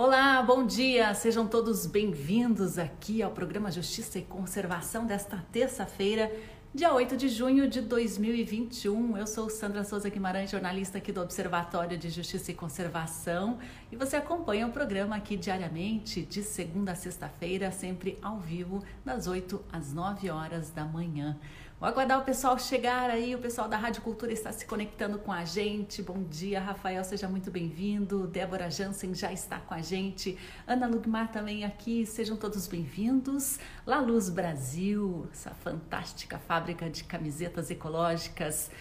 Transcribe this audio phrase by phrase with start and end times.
[0.00, 1.12] Olá, bom dia!
[1.12, 6.30] Sejam todos bem-vindos aqui ao programa Justiça e Conservação desta terça-feira,
[6.72, 9.16] dia 8 de junho de 2021.
[9.18, 13.58] Eu sou Sandra Souza Guimarães, jornalista aqui do Observatório de Justiça e Conservação,
[13.90, 19.26] e você acompanha o programa aqui diariamente, de segunda a sexta-feira, sempre ao vivo, das
[19.26, 21.36] 8 às 9 horas da manhã.
[21.80, 25.30] Vou aguardar o pessoal chegar aí, o pessoal da Rádio Cultura está se conectando com
[25.30, 26.02] a gente.
[26.02, 28.26] Bom dia, Rafael, seja muito bem-vindo.
[28.26, 30.36] Débora Jansen já está com a gente.
[30.66, 33.60] Ana Lugmar também aqui, sejam todos bem-vindos.
[33.86, 38.72] La Luz Brasil, essa fantástica fábrica de camisetas ecológicas.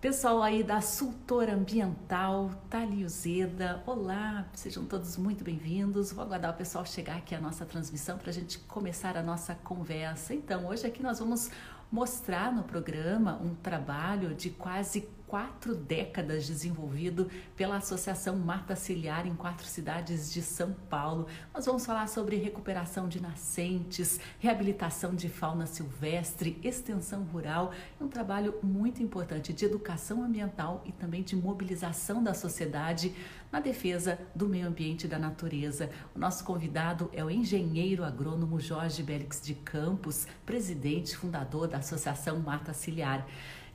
[0.00, 6.12] Pessoal aí da Sultora Ambiental, Thalio Zeda, olá, sejam todos muito bem-vindos.
[6.12, 9.54] Vou aguardar o pessoal chegar aqui à nossa transmissão para a gente começar a nossa
[9.56, 10.34] conversa.
[10.34, 11.50] Então, hoje aqui nós vamos
[11.90, 19.34] mostrar no programa um trabalho de quase quatro décadas desenvolvido pela Associação Mata Ciliar em
[19.34, 21.26] quatro cidades de São Paulo.
[21.52, 28.58] Nós vamos falar sobre recuperação de nascentes, reabilitação de fauna silvestre, extensão rural, um trabalho
[28.62, 33.14] muito importante de educação ambiental e também de mobilização da sociedade
[33.52, 35.90] na defesa do meio ambiente e da natureza.
[36.14, 42.40] O nosso convidado é o engenheiro agrônomo Jorge Bélix de Campos, presidente fundador da Associação
[42.40, 43.26] Mata Ciliar.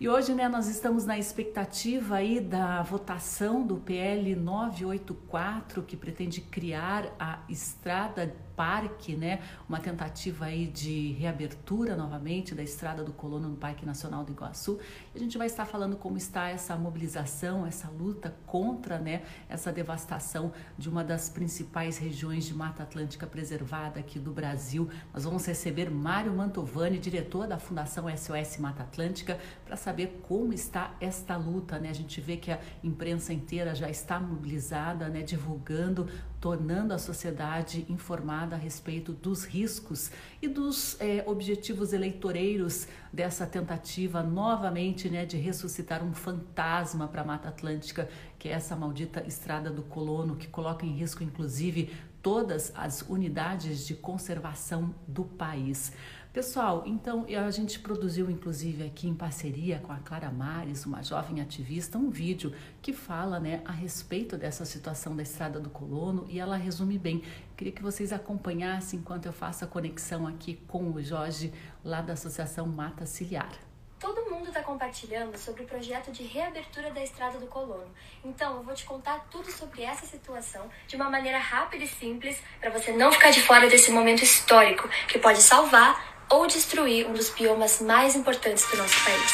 [0.03, 6.41] E hoje, né, nós estamos na expectativa aí da votação do PL 984, que pretende
[6.41, 13.49] criar a estrada parque, né, uma tentativa aí de reabertura novamente da estrada do Colono
[13.49, 14.79] no Parque Nacional do Iguaçu.
[15.13, 19.71] E a gente vai estar falando como está essa mobilização, essa luta contra, né, essa
[19.71, 24.89] devastação de uma das principais regiões de Mata Atlântica preservada aqui do Brasil.
[25.13, 30.95] Nós vamos receber Mário Mantovani, diretor da Fundação SOS Mata Atlântica, para saber como está
[30.99, 31.89] esta luta, né?
[31.89, 36.07] A gente vê que a imprensa inteira já está mobilizada, né, divulgando
[36.43, 44.21] tornando a sociedade informada a respeito dos riscos e dos é, objetivos eleitoreiros dessa tentativa
[44.21, 49.69] novamente né, de ressuscitar um fantasma para a Mata Atlântica, que é essa maldita estrada
[49.69, 55.93] do colono, que coloca em risco, inclusive, todas as unidades de conservação do país.
[56.33, 61.39] Pessoal, então a gente produziu inclusive aqui em parceria com a Clara Mares, uma jovem
[61.39, 62.51] ativista, um vídeo
[62.81, 67.21] que fala né, a respeito dessa situação da Estrada do Colono e ela resume bem.
[67.55, 71.53] Queria que vocês acompanhassem enquanto eu faço a conexão aqui com o Jorge,
[71.85, 73.51] lá da Associação Mata Ciliar.
[73.99, 77.87] Todo mundo está compartilhando sobre o projeto de reabertura da Estrada do Colono.
[78.25, 82.41] Então, eu vou te contar tudo sobre essa situação de uma maneira rápida e simples
[82.59, 87.13] para você não ficar de fora desse momento histórico que pode salvar ou destruir um
[87.13, 89.33] dos biomas mais importantes do nosso país.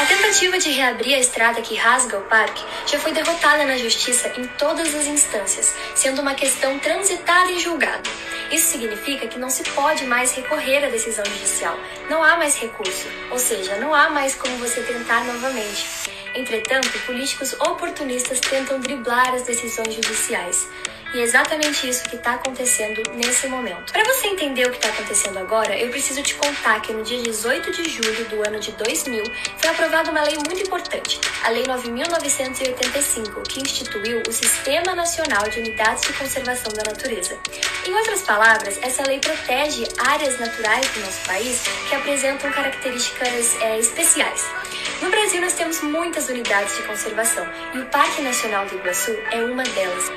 [0.00, 4.32] A tentativa de reabrir a estrada que rasga o parque já foi derrotada na justiça
[4.36, 8.02] em todas as instâncias, sendo uma questão transitada e julgada.
[8.50, 11.78] Isso significa que não se pode mais recorrer à decisão judicial.
[12.10, 15.86] Não há mais recurso, ou seja, não há mais como você tentar novamente.
[16.34, 20.68] Entretanto, políticos oportunistas tentam driblar as decisões judiciais.
[21.14, 23.92] E é exatamente isso que está acontecendo nesse momento.
[23.92, 27.20] Para você entender o que está acontecendo agora, eu preciso te contar que no dia
[27.22, 29.22] 18 de julho do ano de 2000
[29.58, 35.58] foi aprovada uma lei muito importante, a Lei 9.985, que instituiu o Sistema Nacional de
[35.60, 37.38] Unidades de Conservação da Natureza.
[37.86, 43.78] Em outras palavras, essa lei protege áreas naturais do nosso país que apresentam características é,
[43.78, 44.46] especiais.
[45.02, 49.42] No Brasil, nós temos muitas unidades de conservação e o Parque Nacional do Iguaçu é
[49.42, 50.10] uma delas.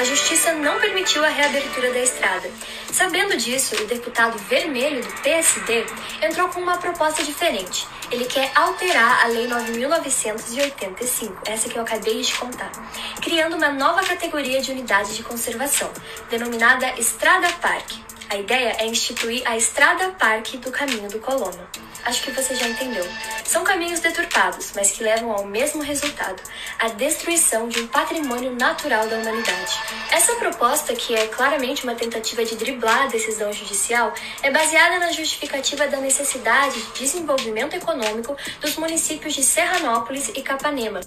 [0.00, 2.50] a justiça não permitiu a reabertura da estrada.
[2.90, 5.84] Sabendo disso, o deputado vermelho do PSD
[6.22, 7.86] entrou com uma proposta diferente.
[8.10, 12.72] Ele quer alterar a Lei 9.985, essa que eu acabei de contar,
[13.20, 15.92] criando uma nova categoria de unidade de conservação,
[16.30, 18.09] denominada Estrada Parque.
[18.30, 21.68] A ideia é instituir a Estrada Parque do Caminho do Colono.
[22.04, 23.04] Acho que você já entendeu.
[23.44, 26.40] São caminhos deturpados, mas que levam ao mesmo resultado:
[26.78, 29.76] a destruição de um patrimônio natural da humanidade.
[30.12, 35.10] Essa proposta, que é claramente uma tentativa de driblar a decisão judicial, é baseada na
[35.10, 41.00] justificativa da necessidade de desenvolvimento econômico dos municípios de Serranópolis e Capanema.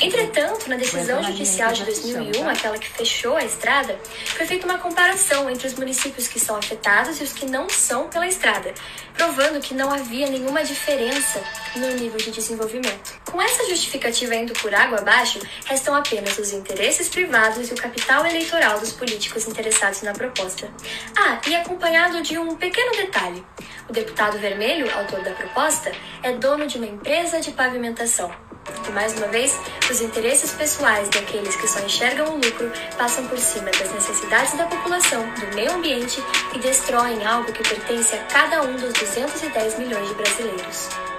[0.00, 3.98] Entretanto, na decisão judicial de 2001, aquela que fechou a estrada,
[4.36, 8.08] foi feita uma comparação entre os municípios que são afetados e os que não são
[8.08, 8.74] pela estrada,
[9.14, 11.42] provando que não havia nenhuma diferença
[11.76, 13.20] no nível de desenvolvimento.
[13.30, 18.24] Com essa justificativa indo por água abaixo, restam apenas os interesses privados e o capital
[18.26, 20.70] eleitoral dos políticos interessados na proposta.
[21.16, 23.44] Ah, e acompanhado de um pequeno detalhe:
[23.88, 25.92] o deputado vermelho, autor da proposta,
[26.22, 28.43] é dono de uma empresa de pavimentação.
[28.86, 29.58] E mais uma vez,
[29.90, 34.66] os interesses pessoais daqueles que só enxergam o lucro passam por cima das necessidades da
[34.66, 36.22] população, do meio ambiente
[36.54, 41.13] e destroem algo que pertence a cada um dos 210 milhões de brasileiros.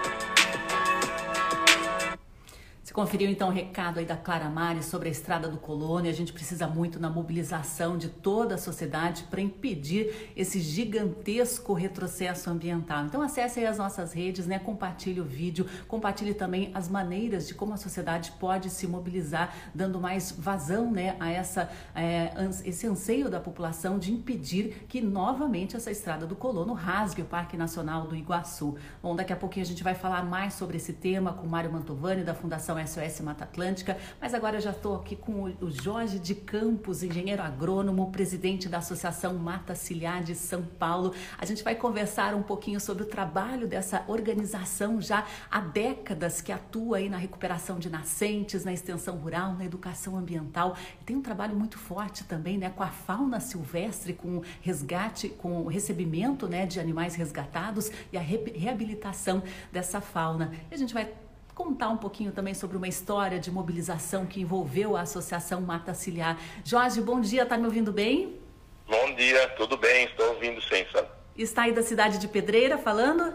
[2.95, 6.09] Conferiu então o recado aí da Clara Mari sobre a estrada do Colônia.
[6.09, 12.49] A gente precisa muito na mobilização de toda a sociedade para impedir esse gigantesco retrocesso
[12.49, 13.03] ambiental.
[13.03, 14.59] Então acesse aí as nossas redes, né?
[14.59, 19.99] Compartilhe o vídeo, compartilhe também as maneiras de como a sociedade pode se mobilizar, dando
[19.99, 22.31] mais vazão, né, a essa é,
[22.63, 27.57] esse anseio da população de impedir que novamente essa estrada do Colono rasgue o Parque
[27.57, 28.77] Nacional do Iguaçu.
[29.03, 32.23] Bom, daqui a pouquinho a gente vai falar mais sobre esse tema com Mário Mantovani
[32.23, 37.03] da Fundação SOS Mata Atlântica, mas agora já estou aqui com o Jorge de Campos,
[37.03, 41.13] engenheiro agrônomo, presidente da Associação Mata Ciliar de São Paulo.
[41.37, 46.51] A gente vai conversar um pouquinho sobre o trabalho dessa organização já há décadas que
[46.51, 50.75] atua aí na recuperação de nascentes, na extensão rural, na educação ambiental.
[51.05, 55.61] Tem um trabalho muito forte também, né, com a fauna silvestre, com o resgate, com
[55.61, 60.51] o recebimento, né, de animais resgatados e a reabilitação dessa fauna.
[60.69, 61.11] E a gente vai
[61.55, 66.37] contar um pouquinho também sobre uma história de mobilização que envolveu a Associação Mata Ciliar.
[66.65, 68.37] Jorge, bom dia, tá me ouvindo bem?
[68.85, 71.07] Bom dia, tudo bem, estou ouvindo sim, sabe?
[71.37, 73.33] Está aí da cidade de Pedreira falando?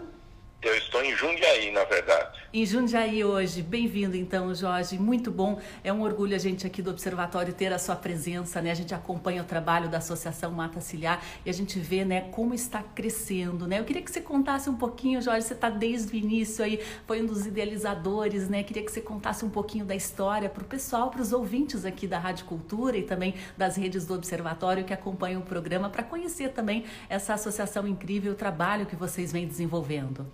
[0.63, 2.39] Eu estou em Jundiaí, na verdade.
[2.53, 3.63] Em Jundiaí hoje.
[3.63, 4.99] Bem-vindo então, Jorge.
[4.99, 5.59] Muito bom.
[5.83, 8.69] É um orgulho a gente aqui do Observatório ter a sua presença, né?
[8.69, 12.53] A gente acompanha o trabalho da Associação Mata Ciliar e a gente vê, né, como
[12.53, 13.79] está crescendo, né?
[13.79, 17.23] Eu queria que você contasse um pouquinho, Jorge, você está desde o início aí, foi
[17.23, 18.61] um dos idealizadores, né?
[18.61, 22.05] Queria que você contasse um pouquinho da história para o pessoal, para os ouvintes aqui
[22.05, 26.49] da Rádio Cultura e também das redes do Observatório que acompanham o programa, para conhecer
[26.49, 30.27] também essa associação incrível, o trabalho que vocês vêm desenvolvendo.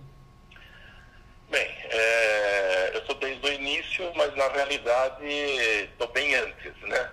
[1.50, 7.10] Bem, é, eu sou desde o início, mas na realidade estou bem antes, né?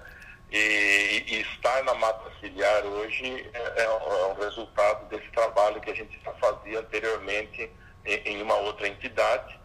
[0.52, 5.90] E, e, estar na mata ciliar hoje é, é, um é resultado desse trabalho que
[5.90, 7.70] a gente já fazia anteriormente
[8.06, 9.58] em, em uma outra entidade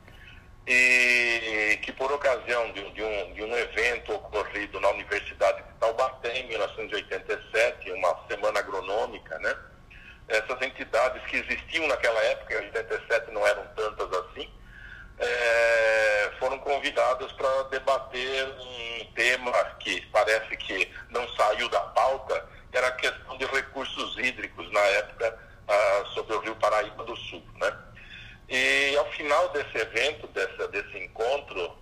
[0.67, 6.39] e que por ocasião de, de, um, de um evento ocorrido na Universidade de Taubaté
[6.39, 9.57] em 1987, uma semana agronômica, né?
[10.29, 14.49] Essas entidades que existiam naquela época, em 87 não eram tantas assim,
[15.21, 22.79] é, foram convidadas para debater um tema que parece que não saiu da pauta, que
[22.79, 25.39] era a questão de recursos hídricos na época
[25.69, 27.43] ah, sobre o Rio Paraíba do Sul.
[27.57, 27.77] Né?
[28.49, 31.77] E ao final desse evento, desse, desse encontro,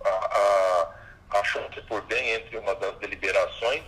[1.31, 3.83] achou-se por bem, entre uma das deliberações,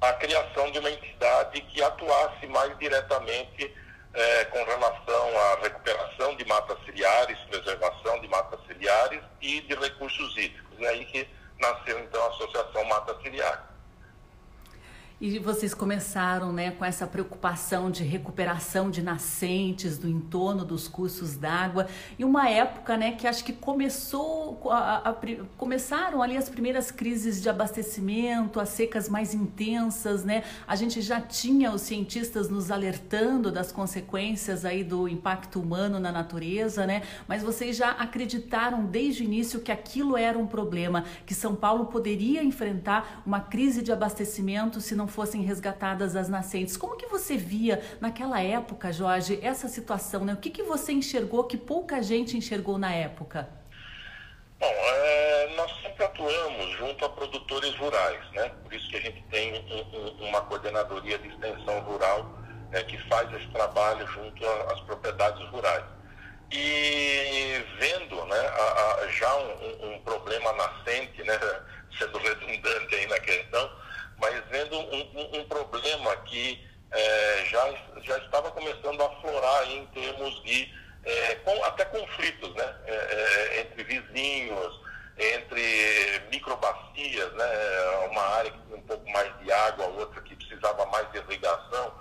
[0.00, 3.74] a criação de uma entidade que atuasse mais diretamente
[4.14, 10.36] é, com relação à recuperação de matas ciliares, preservação de matas ciliares e de recursos
[10.36, 10.80] hídricos.
[10.80, 11.28] É aí que
[11.58, 13.71] nasceu então a Associação Mata Ciliar.
[15.24, 21.36] E vocês começaram né, com essa preocupação de recuperação de nascentes, do entorno dos cursos
[21.36, 21.86] d'água,
[22.18, 25.16] e uma época né, que acho que começou a, a,
[25.56, 30.42] começaram ali as primeiras crises de abastecimento, as secas mais intensas, né?
[30.66, 36.10] A gente já tinha os cientistas nos alertando das consequências aí do impacto humano na
[36.10, 37.02] natureza, né?
[37.28, 41.86] Mas vocês já acreditaram desde o início que aquilo era um problema, que São Paulo
[41.86, 46.76] poderia enfrentar uma crise de abastecimento se não fossem resgatadas as nascentes.
[46.76, 50.24] Como que você via naquela época, Jorge, essa situação?
[50.24, 50.32] Né?
[50.32, 53.48] O que, que você enxergou que pouca gente enxergou na época?
[54.58, 58.50] Bom, é, nós sempre atuamos junto a produtores rurais, né?
[58.62, 62.30] Por isso que a gente tem um, um, uma coordenadoria de extensão rural
[62.70, 65.84] né, que faz esse trabalho junto às propriedades rurais.
[66.52, 71.38] E vendo né, a, a, já um, um, problema nascente, né,
[71.98, 73.70] sendo redundante aí na questão,
[74.22, 79.84] mas vendo um, um, um problema que é, já, já estava começando a aflorar em
[79.86, 80.72] termos de
[81.04, 82.76] é, com, até conflitos né?
[82.86, 84.80] É, é entre vizinhos,
[85.18, 87.46] entre microbacias, né?
[88.10, 91.92] uma área que tinha um pouco mais de água, outra que precisava mais de irrigação.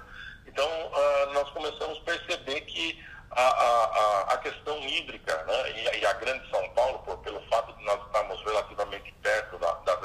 [0.46, 5.72] Então, uh, nós começamos a perceber que a, a, a questão hídrica né?
[5.72, 9.72] e, e, a grande São Paulo, por, pelo fato de nós estarmos relativamente perto da,
[9.72, 9.96] da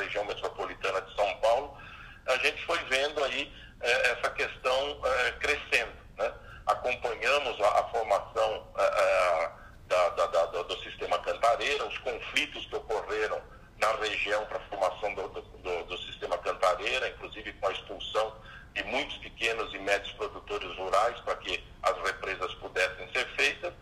[2.89, 5.93] vendo aí é, essa questão é, crescendo.
[6.17, 6.33] Né?
[6.67, 9.51] Acompanhamos a, a formação é, é
[9.87, 13.41] da, da, da, do sistema Cantareira, os conflitos que ocorreram
[13.79, 18.35] na região para a formação do, do, do, sistema Cantareira, inclusive com a expulsão
[18.75, 23.73] de muitos pequenos e médios produtores rurais para que as represas pudessem ser feitas.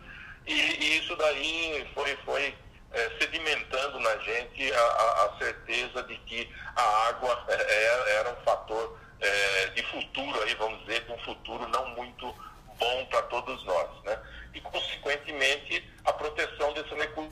[0.45, 2.55] E, e isso daí foi, foi
[2.91, 8.29] é, sedimentando na gente a, a, a, certeza de que a água é, é era
[8.31, 12.33] um fator é, de futuro, aí, vamos dizer, de um futuro não muito
[12.77, 14.03] bom para todos nós.
[14.03, 14.19] Né?
[14.53, 17.31] E, consequentemente, a proteção desse recurso,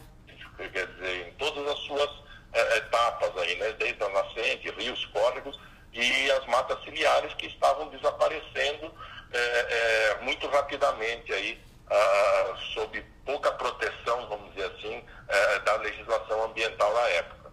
[0.57, 2.09] quer dizer, em todas as suas
[2.53, 3.71] é, etapas, aí, né?
[3.73, 5.59] desde a nascente, rios, córregos
[5.93, 8.91] e as matas ciliares que estavam desaparecendo
[9.31, 11.59] é, é, muito rapidamente aí,
[11.89, 17.43] ah, sob pouca proteção, vamos dizer assim, é, da legislação ambiental à época.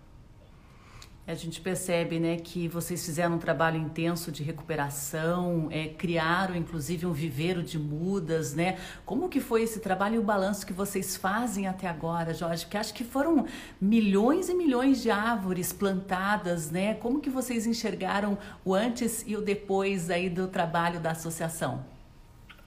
[1.26, 7.06] A gente percebe né, que vocês fizeram um trabalho intenso de recuperação, é, criaram inclusive
[7.06, 8.78] um viveiro de mudas, né?
[9.06, 12.66] Como que foi esse trabalho e o balanço que vocês fazem até agora, Jorge?
[12.66, 13.46] Porque acho que foram
[13.80, 16.94] milhões e milhões de árvores plantadas, né?
[16.96, 21.82] Como que vocês enxergaram o antes e o depois aí do trabalho da associação?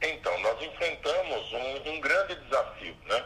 [0.01, 3.23] Então, nós enfrentamos um, um grande desafio, né?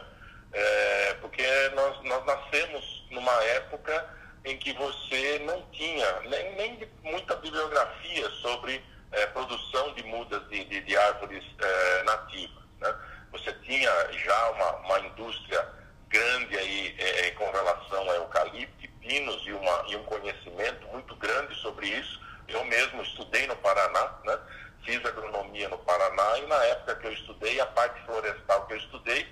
[0.52, 1.42] É, porque
[1.74, 4.17] nós, nós nascemos numa época
[4.48, 10.64] em que você não tinha nem, nem muita bibliografia sobre é, produção de mudas de,
[10.64, 12.64] de, de árvores é, nativas.
[12.80, 12.94] Né?
[13.32, 15.68] Você tinha já uma, uma indústria
[16.08, 21.14] grande aí é, com relação a eucalipto e pinos e, uma, e um conhecimento muito
[21.16, 22.18] grande sobre isso.
[22.48, 24.38] Eu mesmo estudei no Paraná, né?
[24.84, 28.78] fiz agronomia no Paraná e na época que eu estudei, a parte florestal que eu
[28.78, 29.26] estudei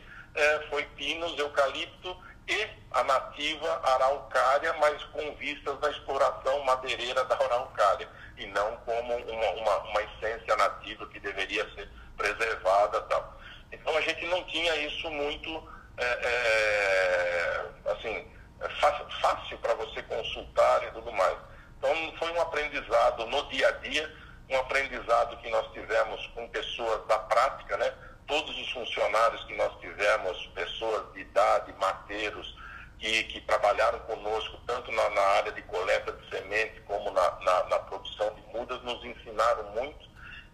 [0.68, 2.14] foi pinos, eucalipto
[2.48, 9.16] e a nativa araucária, mas com vistas da exploração madeireira da araucária, e não como
[9.16, 13.00] uma, uma, uma essência nativa que deveria ser preservada.
[13.02, 13.40] Tal.
[13.72, 18.26] Então a gente não tinha isso muito é, é, assim,
[18.60, 21.36] é fácil, fácil para você consultar e tudo mais.
[21.78, 24.14] Então foi um aprendizado no dia a dia,
[24.48, 27.92] um aprendizado que nós tivemos com pessoas da prática, né?
[28.26, 32.54] Todos os funcionários que nós tivemos, pessoas de idade, mateiros,
[32.98, 37.64] que, que trabalharam conosco, tanto na, na, área de coleta de semente como na, na,
[37.64, 40.06] na, produção de mudas, nos ensinaram muito.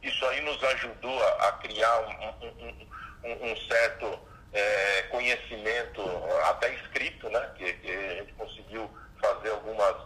[0.03, 2.89] Isso aí nos ajudou a, a criar um, um,
[3.25, 4.19] um, um certo
[4.53, 6.03] é, conhecimento,
[6.51, 7.51] até escrito, né?
[7.57, 9.97] que, que a gente conseguiu fazer algumas,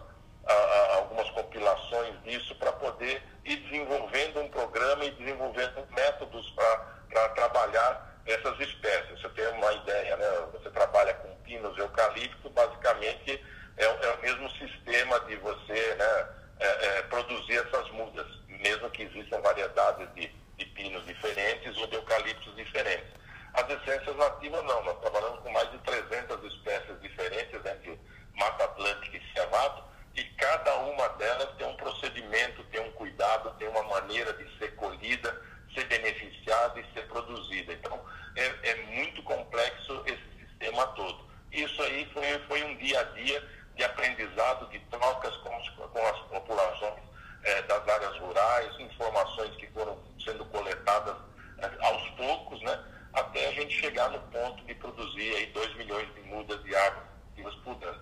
[0.95, 8.59] algumas compilações disso para poder ir desenvolvendo um programa e desenvolvendo métodos para trabalhar essas
[8.59, 9.21] espécies.
[9.21, 10.25] Você tem uma ideia, né?
[10.53, 13.41] Você trabalha com pinos, eucalipto, basicamente
[13.77, 16.27] é, é o mesmo sistema de você né,
[16.59, 20.27] é, é, produzir essas mudas, mesmo que existam variedades de,
[20.57, 23.07] de pinos diferentes ou de eucaliptos diferentes.
[23.53, 27.99] As essências nativas não, nós trabalhamos com mais de 300 espécies diferentes entre
[28.33, 29.83] Mata Atlântica e Cerrado,
[30.15, 34.75] e cada uma delas tem um procedimento, tem um cuidado, tem uma maneira de ser
[34.75, 35.39] colhida,
[35.75, 37.73] ser beneficiada e ser produzida.
[37.73, 38.03] Então,
[38.35, 41.27] é, é muito complexo esse sistema todo.
[41.51, 43.47] Isso aí foi, foi um dia a dia
[43.77, 47.03] de aprendizado, de trocas com, os, com as populações
[47.43, 51.15] é, das áreas rurais, informações que foram sendo coletadas
[51.59, 56.13] é, aos poucos, né, até a gente chegar no ponto de produzir aí 2 milhões
[56.15, 58.01] de mudas de árvores por ano.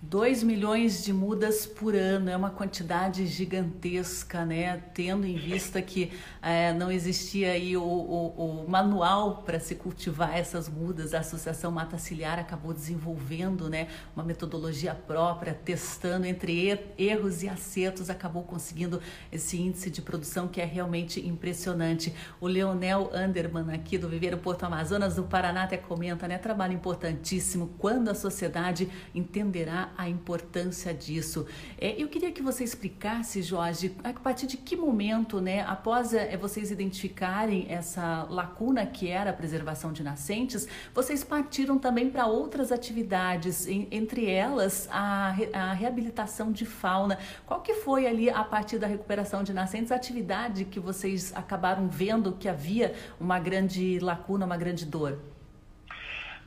[0.00, 4.76] 2 milhões de mudas por ano é uma quantidade gigantesca, né?
[4.92, 6.12] Tendo em vista que
[6.42, 11.72] é, não existia aí o, o, o manual para se cultivar essas mudas, a Associação
[11.72, 19.00] Mata Ciliar acabou desenvolvendo, né, uma metodologia própria, testando entre erros e acertos, acabou conseguindo
[19.32, 22.14] esse índice de produção que é realmente impressionante.
[22.38, 26.36] O Leonel Anderman aqui do Viveiro Porto Amazonas do Paraná até comenta, né?
[26.36, 31.46] Trabalho importantíssimo quando a sociedade entenderá a importância disso.
[31.80, 36.36] É, eu queria que você explicasse, Jorge, a partir de que momento, né, após é,
[36.36, 42.72] vocês identificarem essa lacuna que era a preservação de nascentes, vocês partiram também para outras
[42.72, 47.18] atividades, em, entre elas a, a reabilitação de fauna.
[47.46, 51.88] Qual que foi ali, a partir da recuperação de nascentes, a atividade que vocês acabaram
[51.88, 55.18] vendo que havia uma grande lacuna, uma grande dor?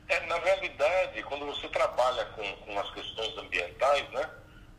[0.08, 4.28] É, na realidade, quando você trabalha com, com as questões ambientais, né,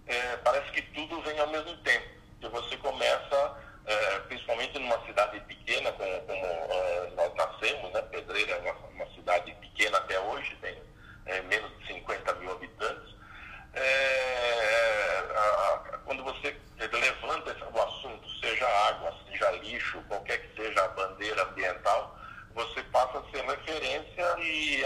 [0.07, 2.07] é, parece que tudo vem ao mesmo tempo.
[2.39, 8.01] Que você começa, é, principalmente numa cidade pequena, como, como é, nós nascemos, né?
[8.03, 10.77] Pedreira é uma, uma cidade pequena até hoje, tem
[11.25, 13.15] é, menos de 50 mil habitantes.
[13.73, 20.39] É, é, a, a, quando você levanta esse, o assunto, seja água, seja lixo, qualquer
[20.41, 22.17] que seja a bandeira ambiental,
[22.53, 24.83] você passa a ser referência e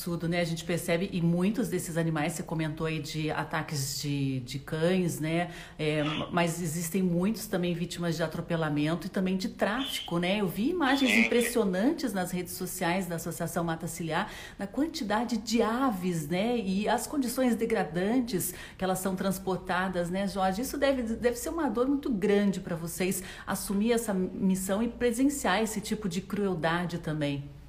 [0.00, 0.40] absurdo, né?
[0.40, 5.20] A gente percebe, e muitos desses animais, você comentou aí de ataques de, de cães,
[5.20, 5.50] né?
[5.78, 6.02] É,
[6.32, 10.40] mas existem muitos também vítimas de atropelamento e também de tráfico, né?
[10.40, 16.26] Eu vi imagens impressionantes nas redes sociais da Associação Mata Ciliar, na quantidade de aves,
[16.28, 16.56] né?
[16.56, 20.62] E as condições degradantes que elas são transportadas, né, Jorge?
[20.62, 25.62] Isso deve, deve ser uma dor muito grande para vocês assumir essa missão e presenciar
[25.62, 27.59] esse tipo de crueldade também.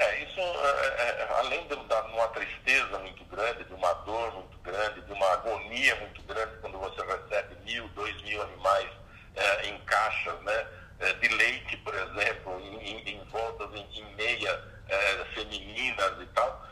[0.00, 5.02] É, isso, é, é, além de uma tristeza muito grande, de uma dor muito grande,
[5.02, 8.88] de uma agonia muito grande quando você recebe mil, dois mil animais
[9.36, 10.66] é, em caixas, né,
[11.00, 16.66] é, de leite, por exemplo, em, em, voltas em, em meia é, femininas e tal,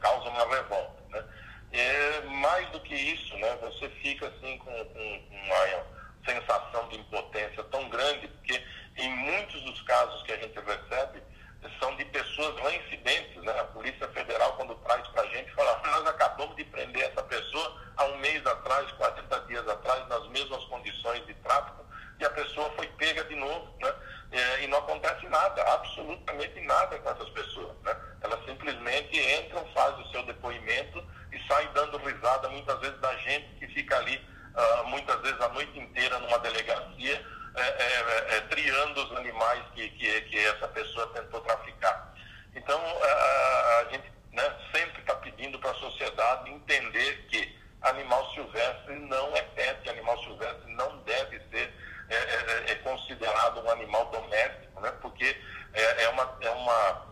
[0.00, 1.02] causa uma revolta.
[1.10, 1.24] Né?
[1.72, 5.84] E, mais do que isso, né, você fica assim com, com uma
[6.24, 8.62] sensação de impotência tão grande, porque
[8.98, 11.22] em muitos dos casos que a gente recebe,
[11.80, 13.42] são de pessoas reincidentes.
[13.42, 13.60] Né?
[13.60, 17.80] A Polícia Federal, quando traz para a gente, fala: nós acabamos de prender essa pessoa
[17.96, 21.84] há um mês atrás, 40 dias atrás, nas mesmas condições de tráfico,
[22.20, 23.72] e a pessoa foi pega de novo.
[23.80, 23.92] Né?
[24.30, 27.74] É, e não acontece nada, absolutamente nada com essas pessoas.
[27.82, 27.96] Né?
[28.20, 33.48] Elas simplesmente entram, fazem o seu depoimento e saem dando risada, muitas vezes, da gente
[33.54, 34.16] que fica ali,
[34.54, 37.24] uh, muitas vezes a noite inteira numa delegacia
[37.58, 42.14] é, é, é, é, triando os animais que, que, que, essa pessoa tentou traficar.
[42.54, 48.94] Então, a, a gente né, sempre está pedindo para a sociedade entender que animal silvestre
[48.96, 51.72] não é pet, animal silvestre não deve ser
[52.08, 55.36] é, é, considerado um animal doméstico, né, porque
[55.74, 57.06] é, uma, é uma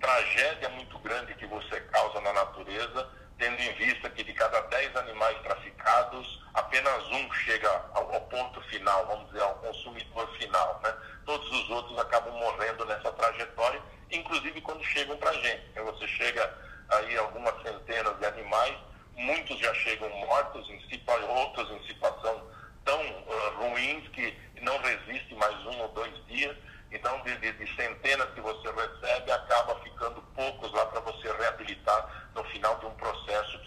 [0.00, 3.08] tragédia muito grande que você causa na natureza
[3.42, 8.60] tendo em vista que de cada 10 animais traficados, apenas um chega ao, ao, ponto
[8.68, 10.80] final, vamos dizer, ao consumidor final.
[10.84, 10.94] Né?
[11.26, 15.62] Todos os outros acabam morrendo nessa trajetória, inclusive quando chegam para a gente.
[15.72, 16.56] Então, você chega
[16.88, 18.76] aí algumas centenas de animais,
[19.16, 20.80] muitos já chegam mortos, em
[21.24, 22.46] outros em situação
[22.84, 26.56] tão uh, ruins que não resistem mais um ou dois dias.
[26.92, 32.44] Então, de, de centenas que você recebe, acaba ficando poucos lá para você reabilitar no
[32.44, 33.21] final de um processo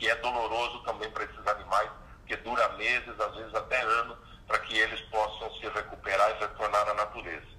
[0.08, 1.90] é doloroso também para esses animais,
[2.28, 6.90] que dura meses, às vezes até anos, para que eles possam se recuperar e retornar
[6.90, 7.55] à natureza.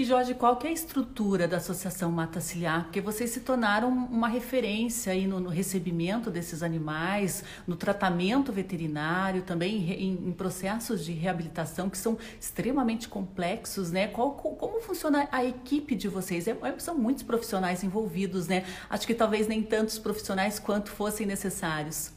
[0.00, 2.84] E Jorge, qual que é a estrutura da Associação Mata Ciliar?
[2.84, 9.42] Porque vocês se tornaram uma referência aí no, no recebimento desses animais, no tratamento veterinário,
[9.42, 14.08] também em, em, processos de reabilitação que são extremamente complexos, né?
[14.08, 16.48] Qual, como funciona a equipe de vocês?
[16.48, 18.64] É, é, são muitos profissionais envolvidos, né?
[18.88, 22.10] Acho que talvez nem tantos profissionais quanto fossem necessários.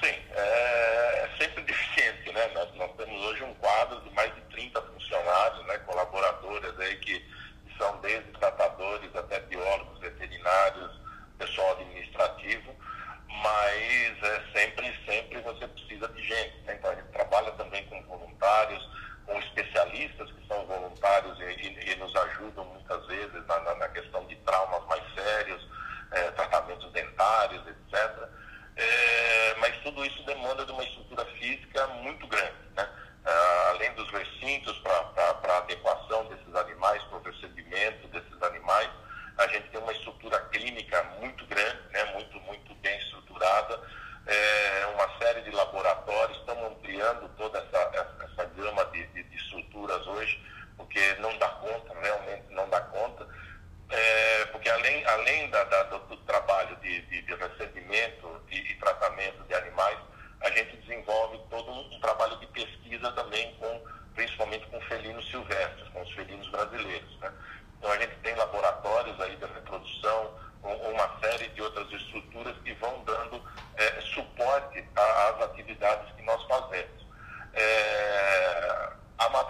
[0.00, 0.93] Sim, é,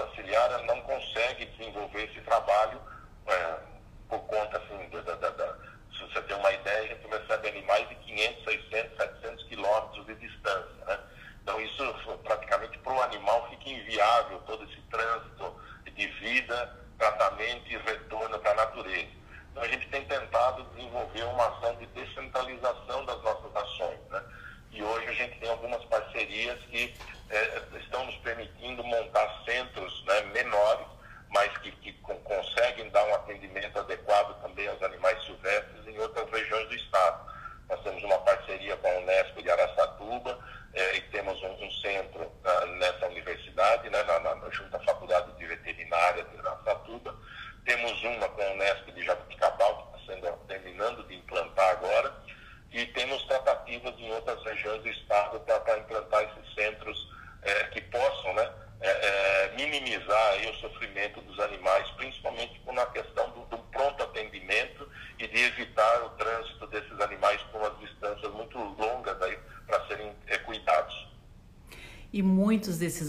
[0.05, 2.81] auxiliar não consegue desenvolver esse trabalho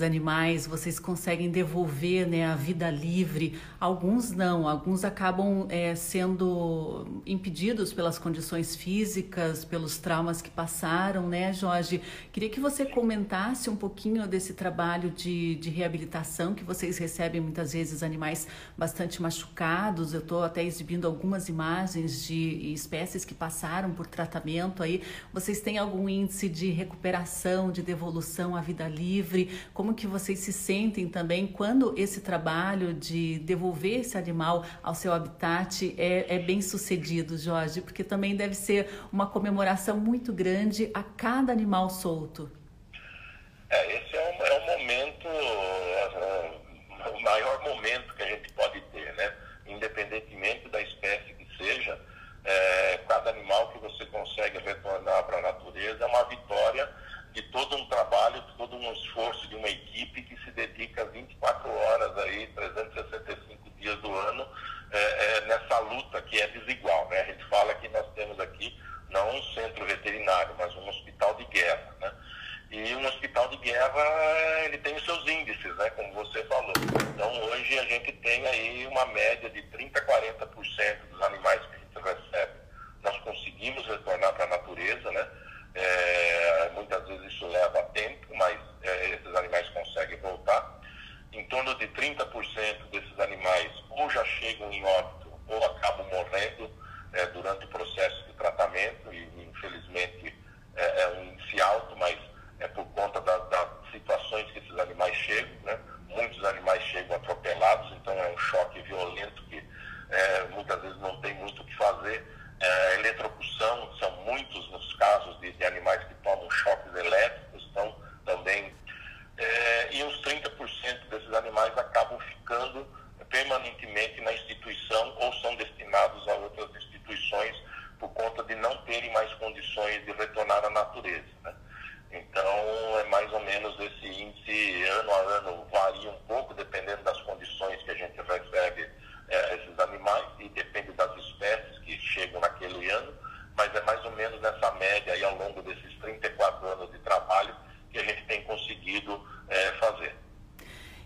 [0.06, 3.60] animais, vocês conseguem devolver né, a vida livre.
[3.80, 6.48] Alguns não, alguns acabam é, sendo
[7.26, 12.02] impedidos pelas condições físicas, pelos traumas que passaram, né, Jorge?
[12.32, 17.74] Queria que você comentasse um pouquinho desse trabalho de, de reabilitação que vocês recebem muitas
[17.74, 20.14] vezes animais bastante machucados.
[20.14, 25.02] Eu estou até exibindo algumas imagens de espécies que passaram por tratamento aí.
[25.34, 29.50] Vocês têm algum índice de recuperação, de devolução à vida livre?
[29.74, 35.12] Como que vocês se sentem também quando esse trabalho de devolver esse animal ao seu
[35.12, 37.15] habitat é, é bem sucedido?
[37.16, 42.52] perdido, Jorge, porque também deve ser uma comemoração muito grande a cada animal solto.
[43.70, 44.05] É,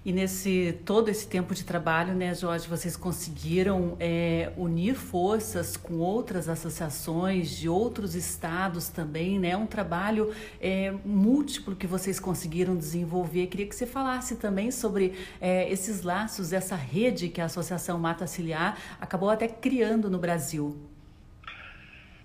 [0.09, 5.99] E nesse todo esse tempo de trabalho, né, Jorge, vocês conseguiram é, unir forças com
[5.99, 9.55] outras associações de outros estados também, né?
[9.55, 13.45] Um trabalho é, múltiplo que vocês conseguiram desenvolver.
[13.45, 18.25] Queria que você falasse também sobre é, esses laços, essa rede que a Associação Mata
[18.25, 20.75] Ciliar acabou até criando no Brasil.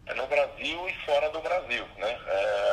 [0.06, 2.18] É no Brasil e fora do Brasil, né?
[2.28, 2.63] É,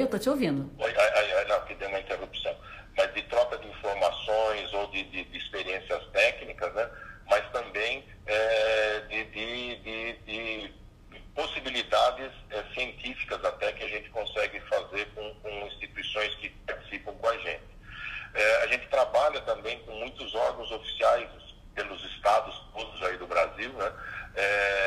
[0.00, 0.70] Eu estou te ouvindo.
[0.78, 2.56] Oi, ai, ai, ai, não, que deu uma interrupção.
[2.96, 6.88] Mas de troca de informações ou de, de, de experiências técnicas, né?
[7.28, 10.74] mas também é, de, de, de,
[11.34, 17.28] possibilidades é, científicas até que a gente consegue fazer com, com instituições que participam com
[17.28, 17.70] a gente.
[18.34, 21.28] É, a gente trabalha também com muitos órgãos oficiais
[21.74, 23.92] pelos estados todos aí do Brasil, né?
[24.34, 24.79] É,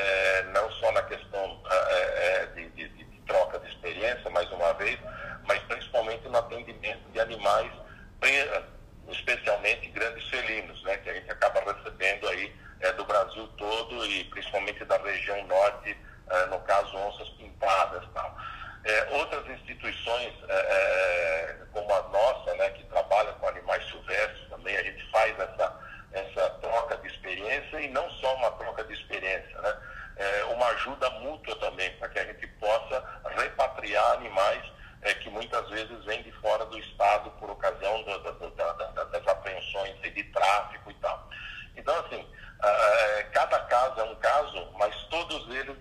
[43.84, 45.78] caso, é um caso, mas todos eles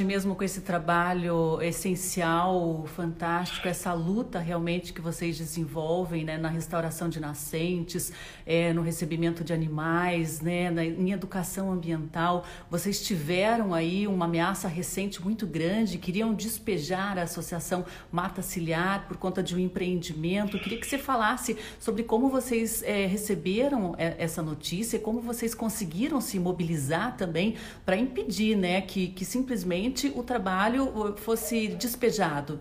[0.00, 7.08] mesmo com esse trabalho essencial, fantástico, essa luta realmente que vocês desenvolvem né, na restauração
[7.08, 8.12] de nascentes,
[8.46, 12.44] é, no recebimento de animais, né, na, em educação ambiental.
[12.70, 19.16] Vocês tiveram aí uma ameaça recente muito grande, queriam despejar a Associação Mata Ciliar por
[19.16, 20.58] conta de um empreendimento.
[20.58, 25.54] Queria que você falasse sobre como vocês é, receberam é, essa notícia e como vocês
[25.54, 29.81] conseguiram se mobilizar também para impedir né, que, que simplesmente
[30.14, 32.60] o trabalho fosse despejado?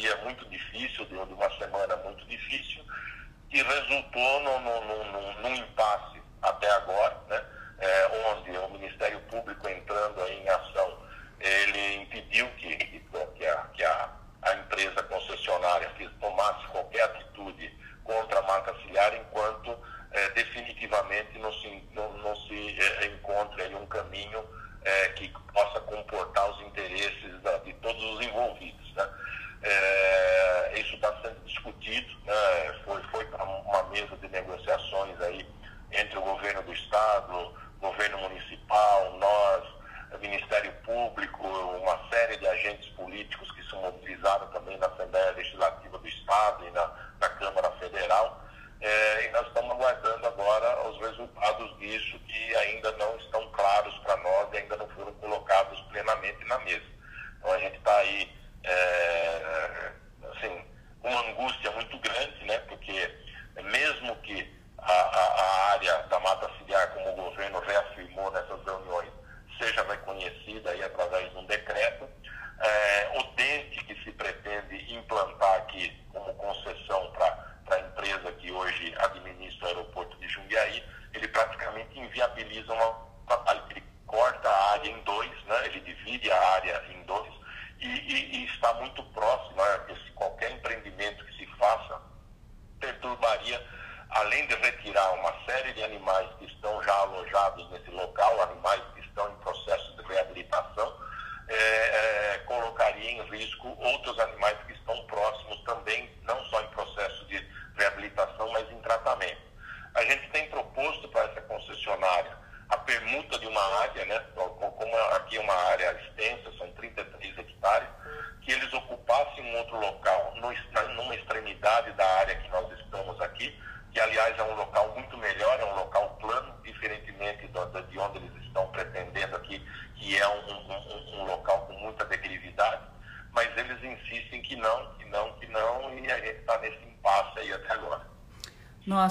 [0.00, 2.82] dia muito difícil, de uma semana muito difícil,
[3.50, 7.09] que resultou num, num impasse até agora.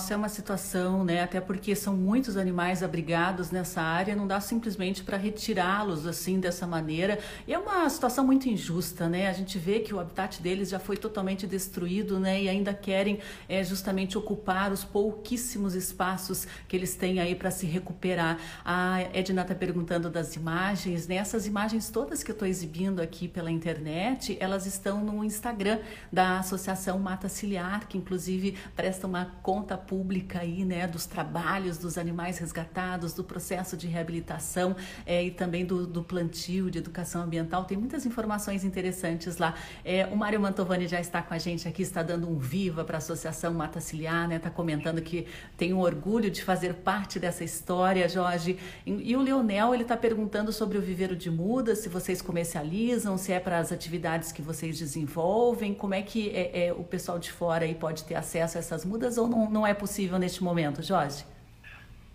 [0.10, 1.22] Nossa, é uma situação, né?
[1.22, 6.66] Até porque são muitos animais abrigados nessa área, não dá simplesmente para retirá-los assim dessa
[6.66, 7.20] maneira.
[7.48, 9.28] É uma situação muito injusta, né?
[9.28, 12.44] A gente vê que o habitat deles já foi totalmente destruído, né?
[12.44, 17.66] E ainda querem é, justamente ocupar os pouquíssimos espaços que eles têm aí para se
[17.66, 18.38] recuperar.
[18.64, 21.16] A Edna está perguntando das imagens, né?
[21.16, 25.80] Essas imagens todas que eu estou exibindo aqui pela internet, elas estão no Instagram
[26.12, 31.98] da Associação Mata Ciliar, que inclusive presta uma conta pública aí, né, dos trabalhos dos
[31.98, 37.66] animais resgatados, do processo de reabilitação é, e também do, do, plantio de educação ambiental.
[37.70, 39.54] Tem muitas informações interessantes lá.
[39.86, 42.98] É, o Mário Mantovani já está com a gente aqui, está dando um viva para
[42.98, 47.44] a Associação Mata Ciliar, né, está comentando que tem um orgulho de fazer parte dessa
[47.44, 48.58] história, Jorge.
[48.88, 53.18] E, e o Leonel, ele está perguntando sobre o viveiro de mudas, se vocês comercializam,
[53.20, 57.20] se é para as atividades que vocês desenvolvem, como é que é, é, o pessoal
[57.20, 60.44] de fora aí pode ter acesso a essas mudas ou não não, é possível neste
[60.44, 61.24] momento, Jorge?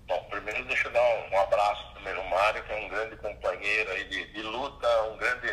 [0.07, 3.91] Bom, primeiro deixa eu dar um, abraço primeiro ao Mário, que é um grande companheiro
[3.91, 5.49] aí de, de luta, um grande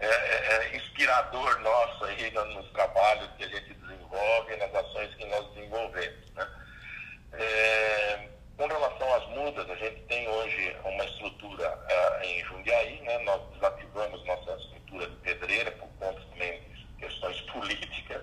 [0.00, 5.24] é, é, é inspirador nosso aí nos trabalhos que a gente desenvolve, nas ações que
[5.26, 6.32] nós desenvolvemos.
[6.34, 6.48] Né?
[7.32, 13.18] É, com relação às mudas, a gente tem hoje uma estrutura uh, em Jundiaí, né?
[13.18, 18.22] nós desativamos nossa estrutura de pedreira por conta também de questões políticas.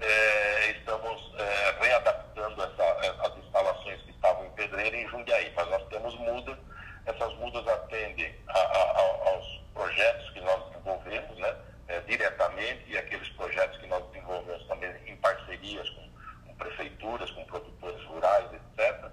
[0.00, 5.86] É, estamos é, readaptando essa, as instalações que estavam em Pedreira em Jundiaí, mas nós
[5.88, 6.56] temos mudas,
[7.04, 11.54] essas mudas atendem a, a, aos projetos que nós desenvolvemos né,
[11.88, 16.08] é, diretamente e aqueles projetos que nós desenvolvemos também em parcerias com,
[16.46, 19.04] com prefeituras, com produtores rurais, etc.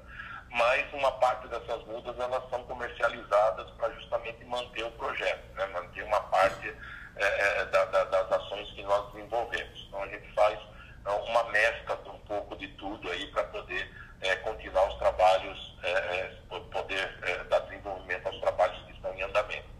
[0.51, 6.03] Mas uma parte dessas mudas elas são comercializadas para justamente manter o projeto, né, manter
[6.05, 6.73] uma parte
[7.17, 9.85] é, é da, da, das ações que nós desenvolvemos.
[9.89, 10.57] Então a gente faz
[11.29, 13.89] uma mescla de um pouco de tudo aí para poder
[14.21, 16.37] é, continuar os trabalhos, é, é
[16.71, 19.77] poder é, dar desenvolvimento aos trabalhos que estão em andamento.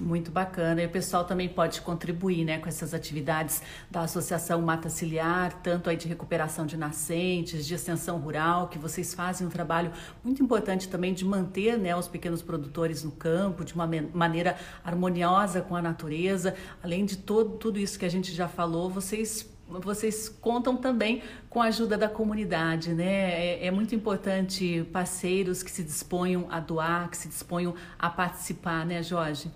[0.00, 0.77] Muito bacana.
[0.77, 5.88] E o pessoal também pode contribuir né, com essas atividades da Associação Mata Ciliar, tanto
[5.88, 9.92] aí de recuperação de nascentes, de extensão rural, que vocês fazem um trabalho
[10.24, 15.60] muito importante também de manter né, os pequenos produtores no campo de uma maneira harmoniosa
[15.60, 16.54] com a natureza.
[16.82, 21.60] Além de todo, tudo isso que a gente já falou, vocês vocês contam também com
[21.60, 23.58] a ajuda da comunidade, né?
[23.60, 28.86] É, é, muito importante parceiros que se disponham a doar, que se disponham a participar,
[28.86, 29.50] né, Jorge?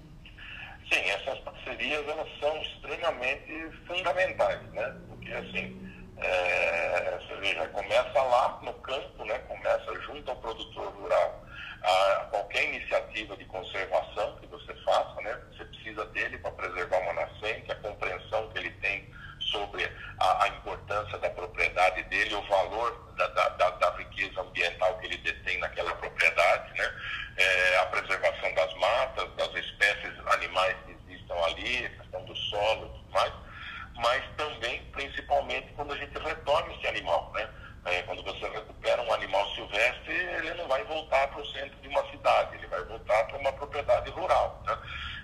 [0.93, 4.95] Sim, essas parcerias elas são extremamente fundamentais, né?
[5.09, 5.81] Porque assim,
[6.19, 9.39] é, você veja, começa lá no campo, né?
[9.49, 11.43] Começa junto ao produtor rural.
[11.83, 15.41] A, qualquer iniciativa de conservação que você faça, né?
[15.51, 19.11] Você precisa dele para preservar uma nascente, a compreensão que ele tem
[19.51, 19.85] sobre
[20.19, 25.07] a, a importância da propriedade dele, o valor da, da, da, da, riqueza ambiental que
[25.07, 26.95] ele detém naquela propriedade, né?
[27.37, 32.87] É, a preservação das matas, das espécies animais que existam ali, a questão do solo
[32.87, 33.33] e tudo mais,
[33.97, 37.49] mas também, principalmente, quando a gente retorna esse animal, né?
[37.85, 41.89] É, quando você recupera um animal silvestre, ele não vai voltar para o centro de
[41.89, 44.63] uma cidade, ele vai voltar para uma propriedade rural.
[44.65, 44.79] Né?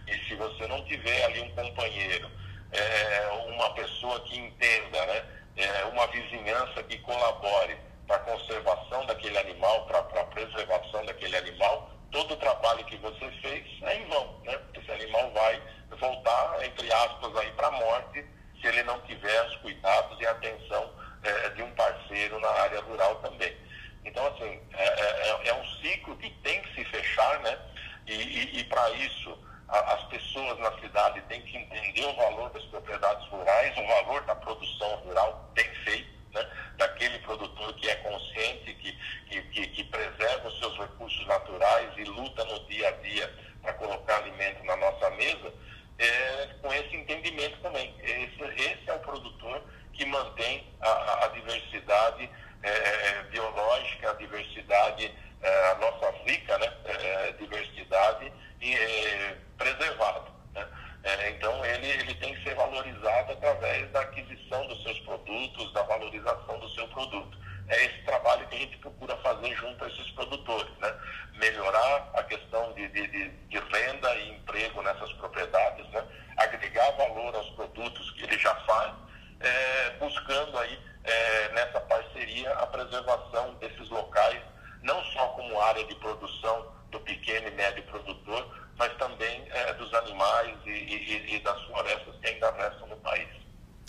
[0.08, 2.28] E se você não tiver ali um companheiro
[2.72, 5.24] é, uma pessoa que entenda, né?
[5.56, 11.90] É, uma vizinhança que colabore para a conservação daquele animal, para a preservação daquele animal,
[12.12, 14.58] todo o trabalho que você fez é em vão, né?
[14.74, 15.60] Esse animal vai
[15.98, 18.24] voltar, entre aspas, aí para a morte,
[18.60, 20.92] se ele não tiver os cuidados e a atenção
[21.24, 23.56] é, de um parceiro na área rural também.
[24.04, 27.58] Então, assim, é, é, é, é um ciclo que tem que se fechar, né?
[28.06, 29.36] E, e, e para isso,
[29.68, 34.34] as pessoas na cidade têm que entender o valor das propriedades rurais, o valor da
[34.34, 36.50] produção rural bem feita, né?
[36.78, 38.92] daquele produtor que é consciente, que,
[39.28, 43.74] que, que, que, preserva os seus recursos naturais e luta no dia a dia para
[43.74, 45.52] colocar alimento na nossa mesa,
[45.98, 47.94] é, com esse entendimento também.
[48.02, 49.62] Esse, esse é o produtor
[49.92, 52.30] que mantém a, a diversidade
[52.62, 55.12] é, biológica, a diversidade,
[55.42, 60.30] é, a nossa rica né, é, diversidade e, é, preservado.
[60.54, 60.66] Né?
[61.02, 65.82] É, então, ele, ele tem que ser valorizado através da aquisição dos seus produtos, da
[65.82, 67.36] valorização do seu produto.
[67.68, 70.94] É esse trabalho que a gente procura fazer junto a esses produtores, né?
[71.34, 76.02] melhorar a questão de, de, de, de renda e emprego nessas propriedades, né?
[76.38, 78.94] agregar valor aos produtos que ele já faz,
[79.40, 84.40] é, buscando aí é, nessa parceria a preservação desses locais,
[84.82, 88.46] não só como área de produção do pequeno e médio produtor,
[88.78, 93.28] mas também é, dos animais e, e, e das florestas que ainda restam no país.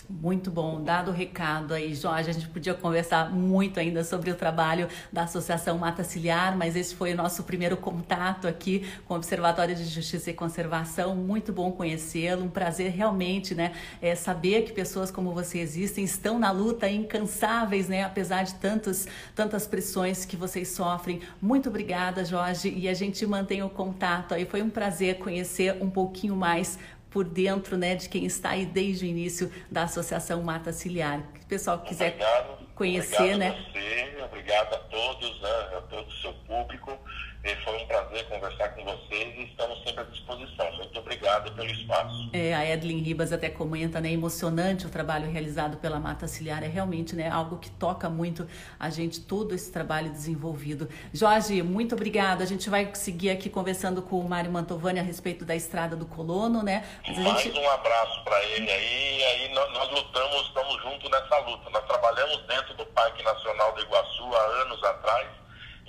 [0.10, 2.32] Muito bom, dado o recado aí, Jorge.
[2.32, 6.94] A gente podia conversar muito ainda sobre o trabalho da Associação Mata Ciliar, mas esse
[6.94, 11.16] foi o nosso primeiro contato aqui com o Observatório de Justiça e Conservação.
[11.16, 13.72] Muito bom conhecê-lo, um prazer realmente, né?
[14.02, 18.04] É, saber que pessoas como você existem, estão na luta, incansáveis, né?
[18.04, 21.22] Apesar de tantos, tantas pressões que vocês sofrem.
[21.42, 24.46] Muito obrigada, Jorge, e a gente mantém o contato aí.
[24.46, 26.78] Foi um prazer conhecer um pouquinho mais
[27.10, 31.24] por dentro né, de quem está aí desde o início da Associação Mata Ciliar.
[31.40, 33.50] Se o pessoal quiser obrigado, conhecer, obrigado né?
[33.50, 36.98] A você, obrigado a todos, né, a todo o seu público.
[37.42, 40.72] Foi um prazer conversar com vocês e estamos sempre à disposição.
[40.74, 42.30] Muito obrigado pelo espaço.
[42.34, 44.12] É, a Edlin Ribas até comenta, né?
[44.12, 46.64] Emocionante o trabalho realizado pela Mata Ciliar.
[46.64, 48.46] É realmente né, algo que toca muito
[48.78, 50.90] a gente, todo esse trabalho desenvolvido.
[51.14, 52.44] Jorge, muito obrigada.
[52.44, 56.06] A gente vai seguir aqui conversando com o Mário Mantovani a respeito da estrada do
[56.06, 56.86] Colono, né?
[57.08, 57.58] Mas Mais gente...
[57.58, 59.24] um abraço para ele aí.
[59.24, 61.70] aí nós, nós lutamos, estamos juntos nessa luta.
[61.70, 65.40] Nós trabalhamos dentro do Parque Nacional do Iguaçu há anos atrás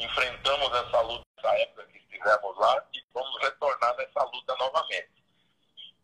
[0.04, 5.20] enfrentamos essa luta na época que estivemos lá e vamos retornar nessa luta novamente.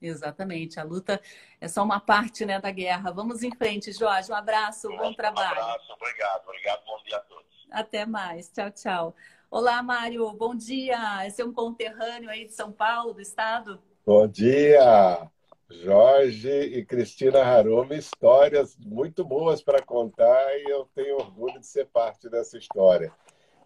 [0.00, 1.20] Exatamente, a luta
[1.60, 3.10] é só uma parte né, da guerra.
[3.10, 4.30] Vamos em frente, Jorge.
[4.30, 5.58] Um abraço, bom trabalho.
[5.58, 7.66] Um abraço, obrigado, obrigado, bom dia a todos.
[7.70, 9.14] Até mais, tchau, tchau.
[9.50, 11.26] Olá, Mário, bom dia.
[11.26, 13.82] Esse é um conterrâneo aí de São Paulo, do estado?
[14.04, 15.30] Bom dia,
[15.70, 17.96] Jorge e Cristina Harumi.
[17.96, 23.12] Histórias muito boas para contar e eu tenho orgulho de ser parte dessa história.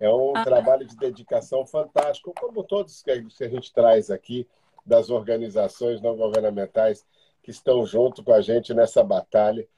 [0.01, 0.43] É um ah.
[0.43, 4.49] trabalho de dedicação fantástico, como todos que a gente traz aqui
[4.85, 7.07] das organizações não governamentais
[7.43, 9.69] que estão junto com a gente nessa batalha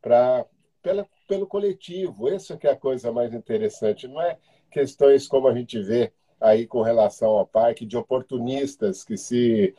[0.00, 0.46] para
[0.80, 2.28] pela, pelo coletivo.
[2.28, 4.06] Essa que é a coisa mais interessante.
[4.06, 4.38] Não é
[4.70, 9.74] questões como a gente vê aí com relação ao parque de oportunistas que se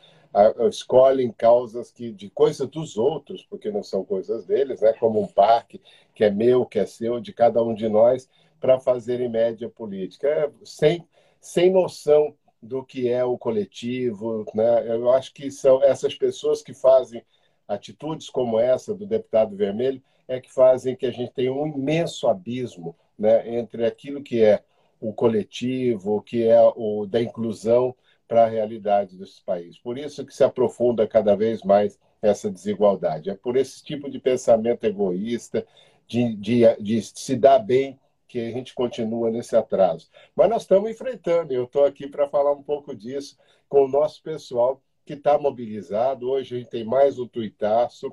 [0.68, 4.92] escolhem causas que de coisas dos outros, porque não são coisas deles, né?
[4.94, 5.80] Como um parque
[6.14, 8.28] que é meu, que é seu, de cada um de nós
[8.64, 11.06] para fazerem média política, é, sem,
[11.38, 14.42] sem noção do que é o coletivo.
[14.54, 14.88] Né?
[14.88, 17.22] Eu acho que são essas pessoas que fazem
[17.68, 22.26] atitudes como essa do deputado Vermelho é que fazem que a gente tenha um imenso
[22.26, 24.64] abismo né, entre aquilo que é
[24.98, 27.94] o coletivo, o que é o da inclusão
[28.26, 29.78] para a realidade desse país.
[29.78, 33.28] Por isso que se aprofunda cada vez mais essa desigualdade.
[33.28, 35.66] É por esse tipo de pensamento egoísta,
[36.06, 38.00] de, de, de se dar bem
[38.34, 40.08] que a gente continua nesse atraso.
[40.34, 44.20] Mas nós estamos enfrentando, eu estou aqui para falar um pouco disso com o nosso
[44.24, 46.28] pessoal que está mobilizado.
[46.28, 48.12] Hoje a gente tem mais um tuitaço.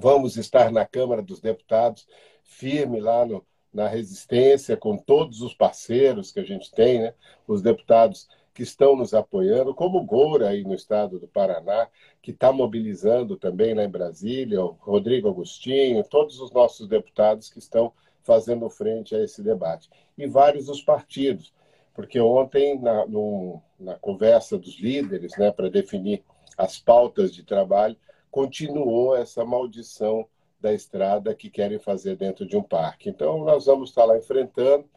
[0.00, 2.08] Vamos estar na Câmara dos Deputados,
[2.42, 7.14] firme lá no, na resistência, com todos os parceiros que a gente tem, né?
[7.46, 11.86] os deputados que estão nos apoiando, como o Goura aí no estado do Paraná,
[12.22, 17.58] que está mobilizando também lá em Brasília, o Rodrigo Agostinho, todos os nossos deputados que
[17.58, 17.92] estão
[18.24, 19.88] fazendo frente a esse debate.
[20.18, 21.54] E vários dos partidos,
[21.94, 26.24] porque ontem, na, no, na conversa dos líderes, né, para definir
[26.58, 27.96] as pautas de trabalho,
[28.30, 30.26] continuou essa maldição
[30.60, 33.08] da estrada que querem fazer dentro de um parque.
[33.08, 34.88] Então, nós vamos estar lá enfrentando.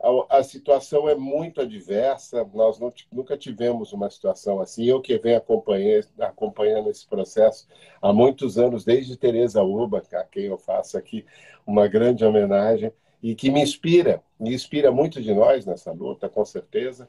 [0.00, 4.84] A, a situação é muito adversa, nós não, nunca tivemos uma situação assim.
[4.84, 7.66] Eu que venho acompanhando, esse processo
[8.00, 11.24] há muitos anos, desde Tereza Uba, a quem eu faço aqui
[11.66, 12.92] uma grande homenagem
[13.22, 17.08] e que me inspira, me inspira muito de nós nessa luta, com certeza.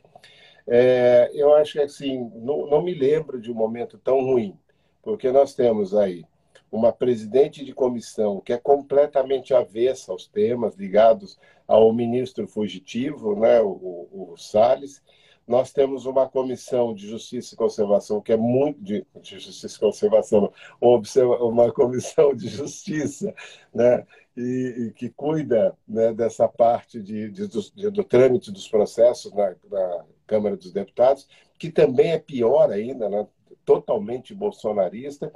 [0.65, 4.57] É, eu acho que assim, não, não me lembro de um momento tão ruim,
[5.01, 6.25] porque nós temos aí
[6.71, 13.61] uma presidente de comissão que é completamente avessa aos temas ligados ao ministro fugitivo, né,
[13.61, 15.01] o, o Salles.
[15.47, 19.79] Nós temos uma comissão de justiça e conservação que é muito de, de justiça e
[19.79, 20.51] conservação,
[20.81, 23.33] uma comissão de justiça,
[23.73, 24.05] né,
[24.35, 29.55] e, e que cuida né, dessa parte de, de, do, do, trâmite dos processos na,
[29.69, 31.25] na, Câmara dos Deputados,
[31.57, 33.25] que também é pior ainda, né,
[33.67, 35.29] totalmente bolsonarista,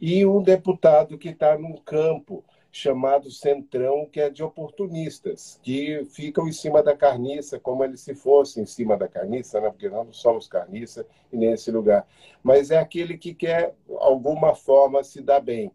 [0.00, 6.48] e um deputado que está num campo chamado centrão, que é de oportunistas, que ficam
[6.48, 9.70] em cima da carniça, como eles se fossem em cima da carniça, né?
[9.70, 12.04] porque nós não somos carniça e nem esse lugar.
[12.42, 15.70] Mas é aquele que quer, alguma forma, se dar bem.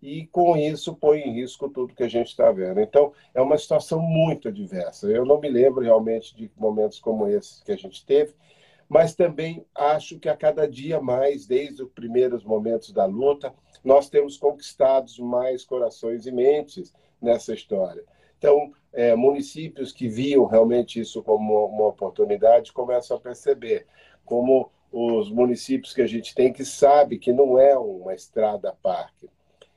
[0.00, 2.80] E com isso põe em risco tudo que a gente está vendo.
[2.80, 5.08] Então, é uma situação muito adversa.
[5.08, 8.34] Eu não me lembro realmente de momentos como esses que a gente teve,
[8.90, 14.10] mas também acho que a cada dia mais, desde os primeiros momentos da luta, nós
[14.10, 18.02] temos conquistado mais corações e mentes nessa história.
[18.36, 23.86] Então, é, municípios que viam realmente isso como uma oportunidade começam a perceber,
[24.24, 29.30] como os municípios que a gente tem que sabe que não é uma estrada parque,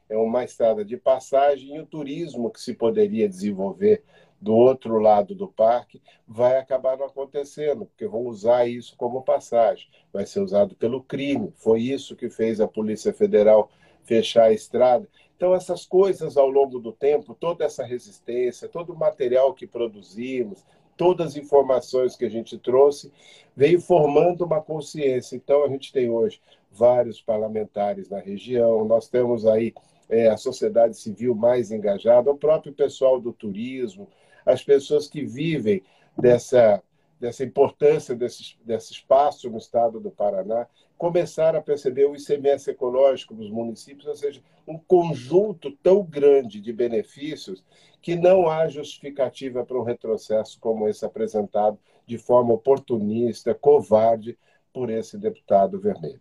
[0.09, 4.03] é uma estrada de passagem e o turismo que se poderia desenvolver
[4.43, 9.87] do outro lado do parque vai acabar não acontecendo, porque vão usar isso como passagem,
[10.11, 11.53] vai ser usado pelo crime.
[11.55, 13.69] Foi isso que fez a Polícia Federal
[14.03, 15.07] fechar a estrada.
[15.37, 20.65] Então, essas coisas ao longo do tempo, toda essa resistência, todo o material que produzimos,
[20.97, 23.13] todas as informações que a gente trouxe,
[23.55, 25.37] veio formando uma consciência.
[25.37, 29.73] Então, a gente tem hoje vários parlamentares na região, nós temos aí
[30.09, 34.09] é, a sociedade civil mais engajada, o próprio pessoal do turismo,
[34.45, 35.83] as pessoas que vivem
[36.17, 36.81] dessa
[37.23, 40.67] dessa importância desse, desse espaço no estado do Paraná,
[40.97, 46.73] começar a perceber o ICMS ecológico dos municípios, ou seja, um conjunto tão grande de
[46.73, 47.63] benefícios
[48.01, 54.37] que não há justificativa para um retrocesso como esse apresentado de forma oportunista, covarde,
[54.73, 56.19] por esse deputado vermelho.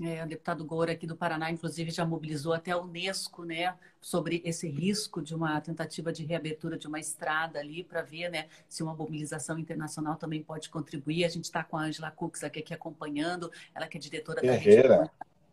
[0.00, 4.42] É, o deputado Goura aqui do Paraná, inclusive, já mobilizou até a Unesco, né, sobre
[4.44, 8.82] esse risco de uma tentativa de reabertura de uma estrada ali, para ver, né, se
[8.82, 11.24] uma mobilização internacional também pode contribuir.
[11.24, 14.52] A gente está com a Angela Cooks aqui, aqui, acompanhando, ela que é diretora da
[14.52, 14.88] Rede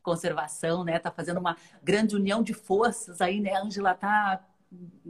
[0.02, 4.44] Conservação, né, está fazendo uma grande união de forças aí, né, a Angela está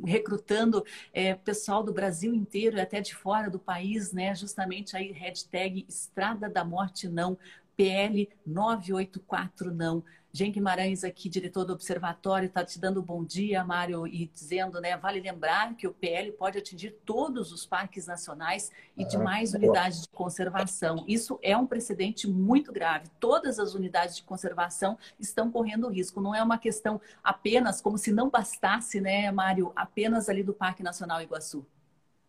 [0.06, 4.34] recrutando é, pessoal do Brasil inteiro e até de fora do país, né?
[4.34, 7.38] Justamente aí hashtag Estrada da Morte Não
[7.76, 10.04] PL 984 não.
[10.34, 14.80] Jean Guimarães aqui, diretor do Observatório, está te dando um bom dia, Mário, e dizendo,
[14.80, 20.04] né, vale lembrar que o PL pode atingir todos os parques nacionais e demais unidades
[20.04, 21.04] de conservação.
[21.06, 23.10] Isso é um precedente muito grave.
[23.20, 26.22] Todas as unidades de conservação estão correndo risco.
[26.22, 30.82] Não é uma questão apenas, como se não bastasse, né, Mário, apenas ali do Parque
[30.82, 31.66] Nacional Iguaçu.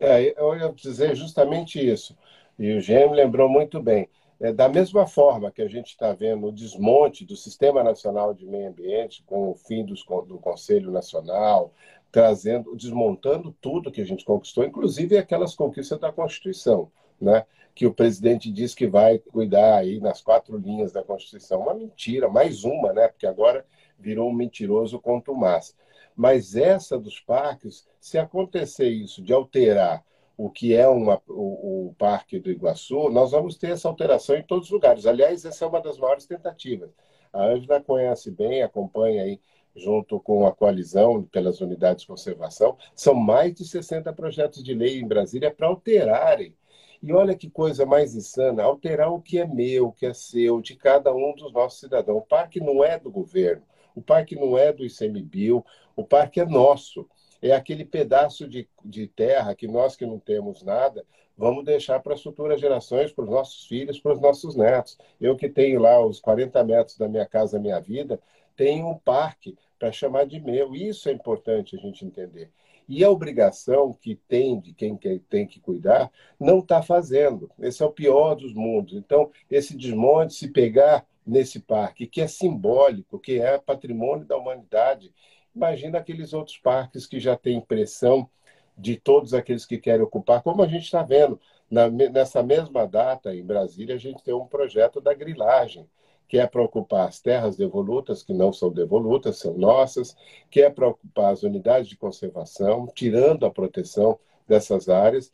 [0.01, 2.17] É, eu ia dizer justamente isso.
[2.59, 4.09] E o Gêmeo lembrou muito bem.
[4.43, 8.45] É, da mesma forma que a gente está vendo o desmonte do Sistema Nacional de
[8.45, 11.73] Meio Ambiente, com o fim dos, do Conselho Nacional,
[12.11, 16.91] trazendo, desmontando tudo que a gente conquistou, inclusive aquelas conquistas da Constituição,
[17.21, 17.47] né?
[17.73, 21.61] que o presidente diz que vai cuidar aí nas quatro linhas da Constituição.
[21.61, 23.07] Uma mentira, mais uma, né?
[23.07, 23.65] porque agora
[23.97, 25.77] virou um mentiroso contumaz.
[26.17, 30.05] Mas essa dos parques, se acontecer isso, de alterar
[30.37, 34.43] o que é uma, o, o, Parque do Iguaçu, nós vamos ter essa alteração em
[34.43, 35.07] todos os lugares.
[35.07, 36.91] Aliás, essa é uma das maiores tentativas.
[37.33, 39.41] A Ângela conhece bem, acompanha aí
[39.75, 42.77] junto com a coalizão pelas unidades de conservação.
[42.95, 46.55] São mais de 60 projetos de lei em Brasília para alterarem.
[47.03, 50.61] E olha que coisa mais insana, alterar o que é meu, o que é seu,
[50.61, 52.19] de cada um dos nossos cidadãos.
[52.19, 53.63] O parque não é do governo,
[53.95, 55.65] o parque não é do ICMBio,
[55.97, 57.09] o parque é nosso
[57.43, 61.05] é aquele pedaço de, de terra que nós que não temos nada,
[61.37, 64.97] vamos deixar para as futuras gerações, para os nossos filhos, para os nossos netos.
[65.21, 68.21] Eu que tenho lá os 40 metros da minha casa, minha vida,
[68.57, 70.75] tenho um parque para chamar de meu.
[70.75, 72.51] Isso é importante a gente entender.
[72.89, 74.97] E a obrigação que tem de quem
[75.29, 77.51] tem que cuidar não está fazendo.
[77.59, 78.95] Esse é o pior dos mundos.
[78.95, 85.13] Então, esse desmonte, se pegar nesse parque, que é simbólico, que é patrimônio da humanidade,
[85.55, 88.29] Imagina aqueles outros parques que já têm pressão
[88.77, 91.39] de todos aqueles que querem ocupar, como a gente está vendo.
[91.71, 95.87] Na, nessa mesma data, em Brasília, a gente tem um projeto da grilagem,
[96.29, 100.17] que é para ocupar as terras devolutas, que não são devolutas, são nossas,
[100.51, 105.31] que é para ocupar as unidades de conservação, tirando a proteção dessas áreas,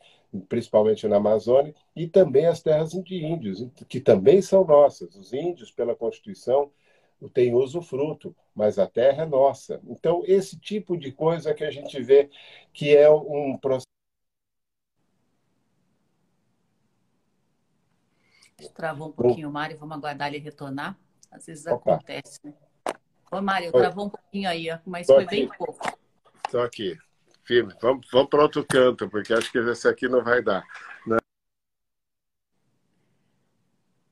[0.47, 5.15] principalmente na Amazônia, e também as terras de índios, que também são nossas.
[5.15, 6.69] Os índios, pela Constituição,
[7.27, 9.81] tem usufruto, mas a terra é nossa.
[9.87, 12.29] Então, esse tipo de coisa que a gente vê
[12.71, 13.87] que é um processo.
[18.73, 20.97] Travou um pouquinho o Mário, vamos aguardar ele retornar.
[21.31, 21.95] Às vezes Opa.
[21.95, 22.53] acontece, né?
[23.31, 25.35] Ô, Mário, travou um pouquinho aí, mas Tô foi aqui.
[25.35, 25.79] bem pouco.
[26.45, 26.97] Estou aqui,
[27.43, 27.73] firme.
[27.81, 30.63] Vamos, vamos para outro canto, porque acho que esse aqui não vai dar.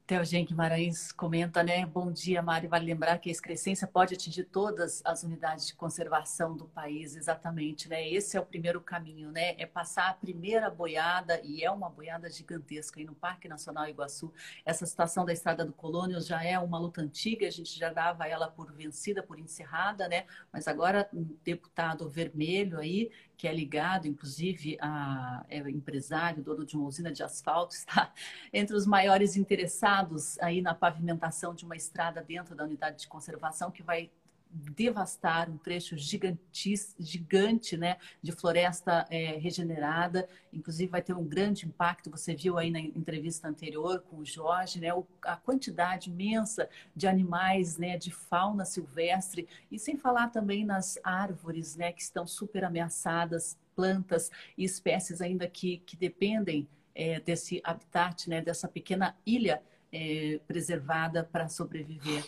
[0.07, 1.85] Teogênio Guimarães comenta, né?
[1.85, 2.65] Bom dia, Mari.
[2.65, 7.89] Vale lembrar que a excrescência pode atingir todas as unidades de conservação do país, exatamente,
[7.89, 8.07] né?
[8.07, 9.53] Esse é o primeiro caminho, né?
[9.57, 14.31] É passar a primeira boiada, e é uma boiada gigantesca aí no Parque Nacional Iguaçu.
[14.65, 18.25] Essa situação da Estrada do Colônio já é uma luta antiga, a gente já dava
[18.25, 20.23] ela por vencida, por encerrada, né?
[20.53, 26.75] Mas agora um deputado vermelho aí que é ligado, inclusive, a é empresário, dono de
[26.75, 28.11] uma usina de asfalto, está
[28.51, 33.69] entre os maiores interessados aí na pavimentação de uma estrada dentro da unidade de conservação
[33.69, 34.09] que vai
[34.49, 40.27] devastar um trecho gigante né, de floresta é, regenerada.
[40.51, 42.09] Inclusive, vai ter um grande impacto.
[42.09, 44.89] Você viu aí na entrevista anterior com o Jorge, né,
[45.23, 51.75] a quantidade imensa de animais, né, de fauna silvestre, e sem falar também nas árvores
[51.75, 58.27] né, que estão super ameaçadas, plantas e espécies ainda que, que dependem é, desse habitat,
[58.27, 62.25] né, dessa pequena ilha é, preservada para sobreviver.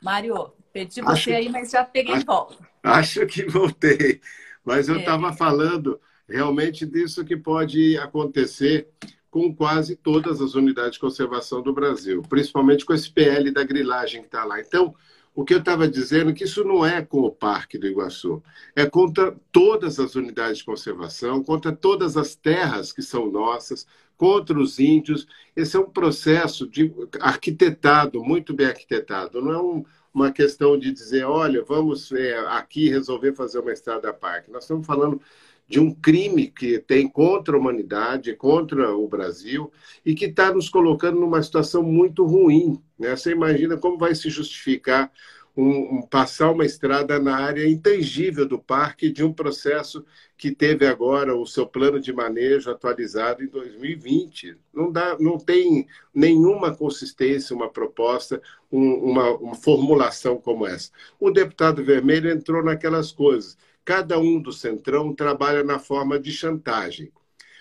[0.00, 2.56] Mário, perdi você acho, aí, mas já peguei acho, volta.
[2.82, 4.20] Acho que voltei.
[4.64, 5.32] Mas eu estava é.
[5.32, 8.88] falando realmente disso que pode acontecer
[9.30, 14.20] com quase todas as unidades de conservação do Brasil, principalmente com esse PL da grilagem
[14.20, 14.60] que está lá.
[14.60, 14.94] Então,
[15.34, 18.42] o que eu estava dizendo é que isso não é com o Parque do Iguaçu,
[18.76, 23.86] é contra todas as unidades de conservação, contra todas as terras que são nossas,
[24.18, 25.26] contra os índios.
[25.56, 29.40] Esse é um processo de arquitetado, muito bem arquitetado.
[29.40, 34.12] Não é um, uma questão de dizer, olha, vamos é, aqui resolver fazer uma estrada
[34.12, 34.50] parque.
[34.50, 35.20] Nós estamos falando
[35.68, 39.72] de um crime que tem contra a humanidade, contra o Brasil,
[40.04, 42.78] e que está nos colocando numa situação muito ruim.
[42.98, 43.16] Né?
[43.16, 45.10] Você imagina como vai se justificar
[45.56, 50.04] um, um, passar uma estrada na área intangível do parque de um processo
[50.42, 54.56] que teve agora o seu plano de manejo atualizado em 2020.
[54.74, 60.90] Não, dá, não tem nenhuma consistência, uma proposta, um, uma, uma formulação como essa.
[61.20, 63.56] O deputado Vermelho entrou naquelas coisas.
[63.84, 67.12] Cada um do Centrão trabalha na forma de chantagem.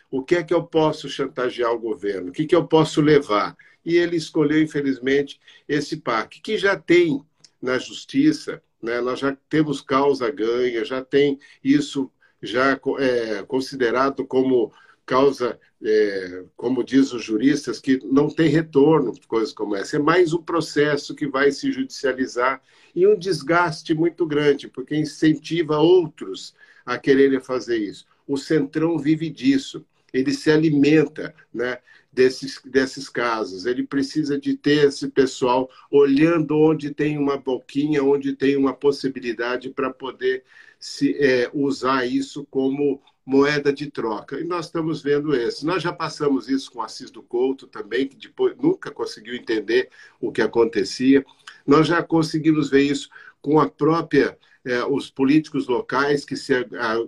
[0.09, 2.29] O que é que eu posso chantagear o governo?
[2.29, 3.55] O que, é que eu posso levar?
[3.85, 7.23] E ele escolheu, infelizmente, esse parque, que já tem
[7.61, 8.99] na justiça, né?
[9.01, 12.11] nós já temos causa ganha, já tem isso
[12.41, 14.71] já é, considerado como
[15.05, 19.97] causa, é, como diz os juristas, que não tem retorno, coisas como essa.
[19.97, 22.61] É mais um processo que vai se judicializar
[22.95, 28.05] e um desgaste muito grande, porque incentiva outros a quererem fazer isso.
[28.27, 31.77] O Centrão vive disso, ele se alimenta, né?
[32.11, 33.65] desses, desses casos.
[33.65, 39.69] Ele precisa de ter esse pessoal olhando onde tem uma boquinha, onde tem uma possibilidade
[39.69, 40.43] para poder
[40.81, 44.39] se, é, usar isso como moeda de troca.
[44.39, 45.65] E nós estamos vendo isso.
[45.65, 50.31] Nós já passamos isso com Assis do Couto também, que depois nunca conseguiu entender o
[50.31, 51.23] que acontecia.
[51.65, 53.09] Nós já conseguimos ver isso
[53.41, 56.53] com a própria é, os políticos locais que se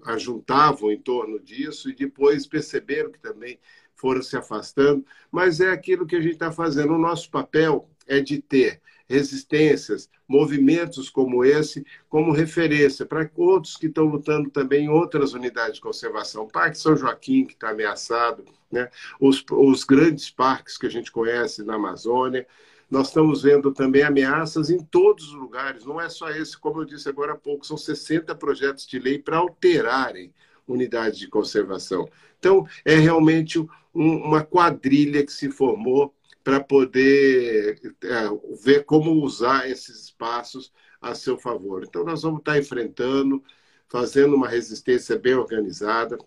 [0.05, 3.59] ajuntavam em torno disso e depois perceberam que também
[3.95, 6.93] foram se afastando, mas é aquilo que a gente está fazendo.
[6.93, 13.87] O nosso papel é de ter resistências, movimentos como esse, como referência para outros que
[13.87, 16.43] estão lutando também em outras unidades de conservação.
[16.43, 18.89] O Parque São Joaquim, que está ameaçado, né?
[19.19, 22.47] os, os grandes parques que a gente conhece na Amazônia.
[22.89, 26.85] Nós estamos vendo também ameaças em todos os lugares, não é só esse, como eu
[26.85, 30.31] disse agora há pouco, são 60 projetos de lei para alterarem
[30.67, 32.07] unidades de conservação.
[32.37, 33.67] Então, é realmente um,
[34.17, 40.71] uma quadrilha que se formou para poder é, ver como usar esses espaços
[41.01, 41.83] a seu favor.
[41.83, 43.43] Então, nós vamos estar enfrentando,
[43.87, 46.17] fazendo uma resistência bem organizada,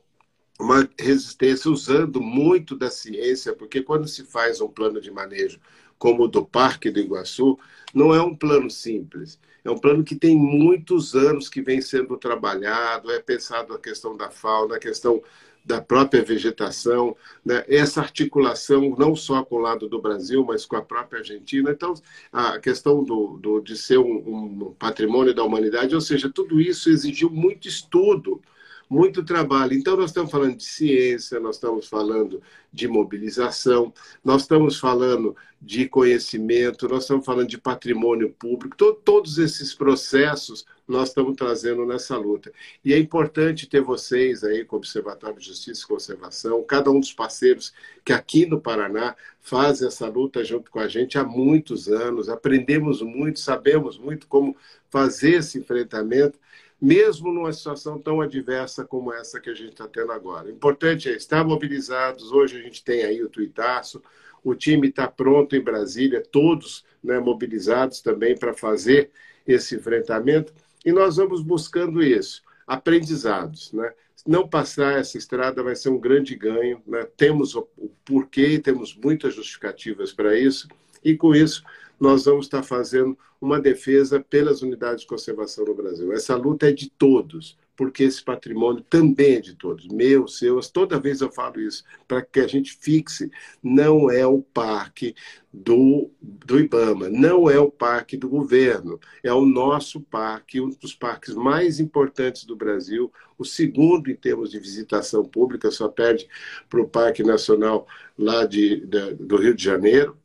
[0.59, 5.61] uma resistência usando muito da ciência, porque quando se faz um plano de manejo
[5.99, 7.59] como o do Parque do Iguaçu,
[7.95, 9.39] não é um plano simples.
[9.65, 14.17] É um plano que tem muitos anos que vem sendo trabalhado, é pensado a questão
[14.17, 15.23] da fauna, a questão
[15.67, 17.65] da própria vegetação, né?
[17.67, 21.73] essa articulação não só com o lado do Brasil, mas com a própria Argentina.
[21.73, 21.93] Então,
[22.33, 26.89] a questão do, do de ser um, um patrimônio da humanidade, ou seja, tudo isso
[26.89, 28.41] exigiu muito estudo,
[28.89, 29.75] muito trabalho.
[29.75, 32.41] Então, nós estamos falando de ciência, nós estamos falando
[32.73, 33.93] de mobilização,
[34.25, 40.65] nós estamos falando de conhecimento, nós estamos falando de patrimônio público, to todos esses processos
[40.87, 42.53] nós estamos trazendo nessa luta.
[42.85, 47.01] E é importante ter vocês aí, com o Observatório de Justiça e Conservação, cada um
[47.01, 47.73] dos parceiros
[48.05, 53.03] que aqui no Paraná fazem essa luta junto com a gente há muitos anos, aprendemos
[53.03, 54.57] muito, sabemos muito como
[54.91, 56.39] fazer esse enfrentamento
[56.81, 60.49] mesmo numa situação tão adversa como essa que a gente está tendo agora.
[60.49, 62.33] O importante é estar mobilizados.
[62.33, 64.03] Hoje a gente tem aí o tuitaço,
[64.45, 69.11] O time está pronto em Brasília, todos né, mobilizados também para fazer
[69.47, 70.53] esse enfrentamento.
[70.87, 73.73] E nós vamos buscando isso, aprendizados.
[73.73, 73.93] Né?
[74.25, 76.81] Não passar essa estrada vai ser um grande ganho.
[76.87, 77.05] Né?
[77.17, 77.69] Temos o
[78.05, 80.69] porquê, temos muitas justificativas para isso.
[81.05, 81.65] E com isso,
[81.99, 86.13] nós vamos estar fazendo uma defesa pelas unidades de conservação no Brasil.
[86.13, 90.71] Essa luta é de todos, porque esse patrimônio também é de todos, meu, seus.
[90.71, 93.31] Toda vez eu falo isso, para que a gente fixe.
[93.63, 95.15] Não é o parque
[95.53, 100.95] do, do Ibama, não é o parque do governo, é o nosso parque, um dos
[100.95, 106.27] parques mais importantes do Brasil, o segundo em termos de visitação pública, só perde
[106.69, 107.87] para o Parque Nacional
[108.19, 110.17] lá de, de, do Rio de Janeiro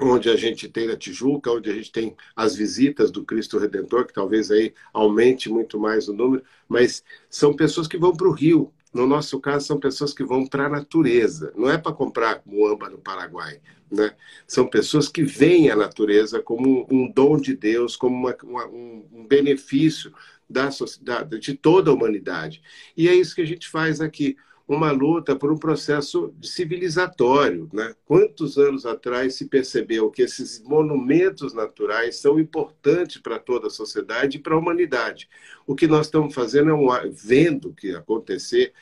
[0.00, 4.06] onde a gente tem a Tijuca, onde a gente tem as visitas do Cristo Redentor,
[4.06, 8.32] que talvez aí aumente muito mais o número, mas são pessoas que vão para o
[8.32, 8.72] Rio.
[8.92, 11.52] No nosso caso, são pessoas que vão para a natureza.
[11.56, 13.60] Não é para comprar muamba no Paraguai.
[13.90, 14.14] Né?
[14.46, 19.26] São pessoas que veem a natureza como um dom de Deus, como uma, uma, um
[19.28, 20.12] benefício
[20.48, 22.62] da, sociedade, de toda a humanidade.
[22.96, 24.36] E é isso que a gente faz aqui
[24.66, 27.68] uma luta por um processo civilizatório.
[27.72, 27.94] Né?
[28.04, 34.38] Quantos anos atrás se percebeu que esses monumentos naturais são importantes para toda a sociedade
[34.38, 35.28] e para a humanidade?
[35.66, 38.72] O que nós estamos fazendo é um vendo que acontecer,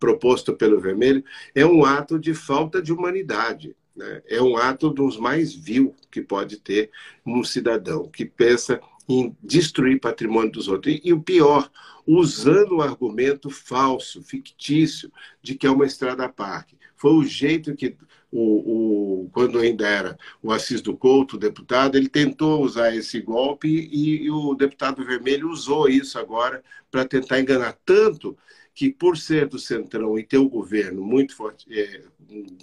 [0.00, 1.22] proposto pelo Vermelho,
[1.54, 3.76] é um ato de falta de humanidade.
[3.94, 4.22] Né?
[4.26, 6.90] É um ato dos mais vil que pode ter
[7.26, 10.94] um cidadão que pensa em destruir patrimônio dos outros.
[10.94, 11.70] E, e, o pior,
[12.06, 15.10] usando o argumento falso, fictício,
[15.42, 16.76] de que é uma estrada a parque.
[16.94, 17.96] Foi o jeito que,
[18.30, 23.20] o, o, quando ainda era o Assis do Couto, o deputado, ele tentou usar esse
[23.20, 28.36] golpe e, e o deputado vermelho usou isso agora para tentar enganar tanto
[28.74, 32.02] que, por ser do Centrão e ter o governo muito forte, é,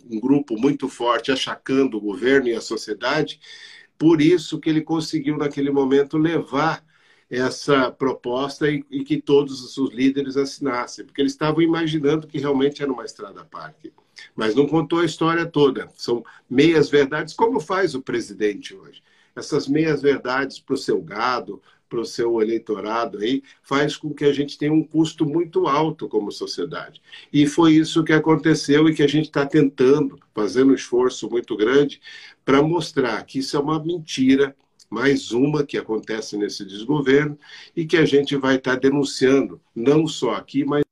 [0.09, 3.39] um grupo muito forte achacando o governo e a sociedade,
[3.97, 6.83] por isso que ele conseguiu, naquele momento, levar
[7.29, 12.81] essa proposta e, e, que todos os líderes assinassem, porque eles estavam imaginando que realmente
[12.81, 13.91] era uma estrada parque.
[14.35, 15.89] Mas não contou a história toda.
[15.95, 19.01] São meias verdades, como faz o presidente hoje.
[19.35, 24.25] Essas meias verdades para o seu gado, para o seu eleitorado aí, faz com que
[24.25, 27.01] a gente tenha um custo muito alto como sociedade.
[27.31, 31.55] E foi isso que aconteceu e que a gente está tentando, fazendo um esforço muito
[31.55, 31.99] grande
[32.45, 34.55] para mostrar que isso é uma mentira,
[34.89, 37.37] mais uma que acontece nesse desgoverno
[37.75, 40.85] e que a gente vai estar tá denunciando, não só aqui, mas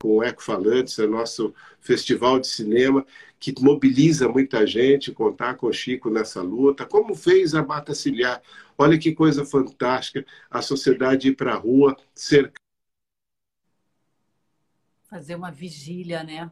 [0.00, 3.06] com o Ecofalantes, é nosso festival de cinema,
[3.38, 8.42] que mobiliza muita gente, contar com o Chico nessa luta, como fez a Mata Ciliar.
[8.78, 12.59] Olha que coisa fantástica, a sociedade ir para a rua, cercar
[15.10, 16.50] fazer uma vigília, né?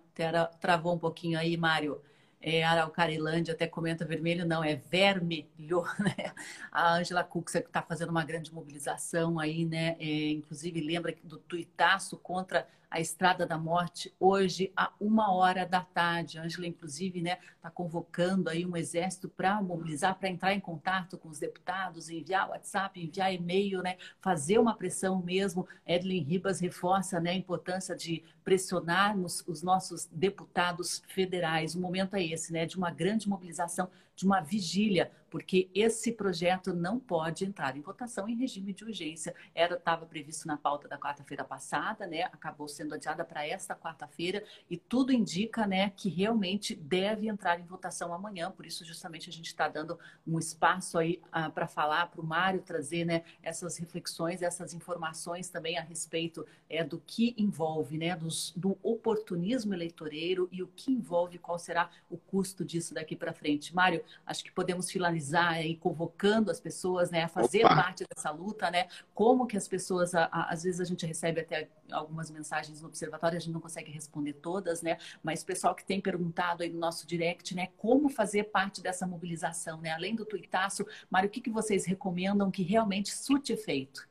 [0.60, 2.02] Travou um pouquinho aí, Mário.
[2.40, 6.32] É, Araucarilândia até comenta vermelho, não, é vermelho, né?
[6.70, 9.96] A Angela Cuxa que está fazendo uma grande mobilização aí, né?
[9.98, 15.80] É, inclusive lembra do tuitaço contra a Estrada da Morte hoje a uma hora da
[15.82, 16.38] tarde.
[16.38, 21.18] A Ângela, inclusive, né, está convocando aí um exército para mobilizar, para entrar em contato
[21.18, 25.68] com os deputados, enviar WhatsApp, enviar e-mail, né, fazer uma pressão mesmo.
[25.86, 31.74] Edlin Ribas reforça né, a importância de pressionarmos os nossos deputados federais.
[31.74, 36.74] O momento é esse, né, de uma grande mobilização de uma vigília, porque esse projeto
[36.74, 39.32] não pode entrar em votação em regime de urgência.
[39.54, 42.24] Era estava previsto na pauta da quarta-feira passada, né?
[42.24, 47.64] Acabou sendo adiada para esta quarta-feira e tudo indica, né, que realmente deve entrar em
[47.64, 48.50] votação amanhã.
[48.50, 49.96] Por isso, justamente, a gente está dando
[50.26, 55.48] um espaço aí ah, para falar, para o Mário trazer, né, essas reflexões, essas informações
[55.48, 60.90] também a respeito é, do que envolve, né, dos, do oportunismo eleitoreiro e o que
[60.90, 63.72] envolve, qual será o custo disso daqui para frente.
[63.74, 67.74] Mário, acho que podemos finalizar aí convocando as pessoas né, a fazer Opa.
[67.76, 68.88] parte dessa luta, né?
[69.14, 72.88] Como que as pessoas, a, a, às vezes a gente recebe até algumas mensagens no
[72.88, 74.98] observatório, a gente não consegue responder todas, né?
[75.22, 79.06] Mas o pessoal que tem perguntado aí no nosso direct, né, como fazer parte dessa
[79.06, 79.90] mobilização, né?
[79.90, 84.06] Além do tuitaço, Mário, o que, que vocês recomendam que realmente surte efeito?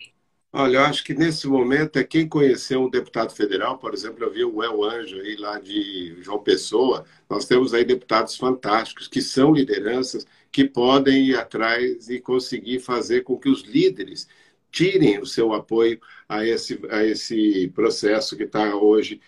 [0.54, 4.32] Olha, eu acho que nesse momento é quem conheceu um deputado federal, por exemplo, eu
[4.32, 7.06] vi o El Anjo aí lá de João Pessoa.
[7.30, 13.22] Nós temos aí deputados fantásticos que são lideranças que podem ir atrás e conseguir fazer
[13.22, 14.28] com que os líderes
[14.72, 19.22] tirem o seu apoio a esse, a esse processo que está hoje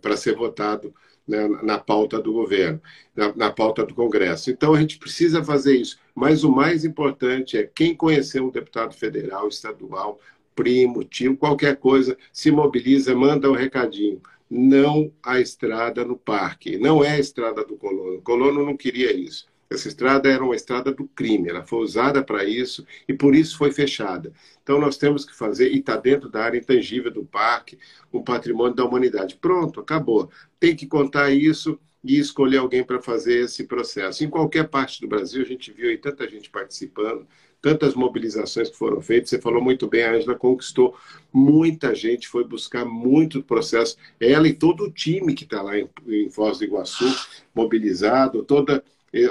[0.00, 0.94] para ser votado
[1.26, 2.80] né, na pauta do governo,
[3.14, 4.50] na, na, pauta do Congresso.
[4.50, 5.98] Então, a gente precisa fazer isso.
[6.20, 10.20] Mas o mais importante é quem conhecer um deputado federal, estadual,
[10.54, 14.20] primo, tio, qualquer coisa, se mobiliza, manda um recadinho.
[14.50, 16.76] não a estrada no parque.
[16.76, 18.18] Não é a estrada do colono.
[18.18, 19.46] O colono não queria isso.
[19.70, 23.56] Essa estrada era uma estrada do crime, ela foi usada para isso e por isso
[23.56, 24.30] foi fechada.
[24.62, 27.78] Então nós temos que fazer, e está dentro da área intangível do parque,
[28.12, 29.36] um patrimônio da humanidade.
[29.36, 30.28] Pronto, acabou.
[30.58, 34.24] Tem que contar isso e escolher alguém para fazer esse processo.
[34.24, 37.26] Em qualquer parte do Brasil, a gente viu aí tanta gente participando,
[37.60, 39.30] tantas mobilizações que foram feitas.
[39.30, 40.96] Você falou muito bem, a Angela conquistou
[41.32, 43.96] muita gente, foi buscar muito processo.
[44.18, 47.06] Ela e todo o time que está lá em, em Foz do Iguaçu,
[47.54, 48.82] mobilizado, toda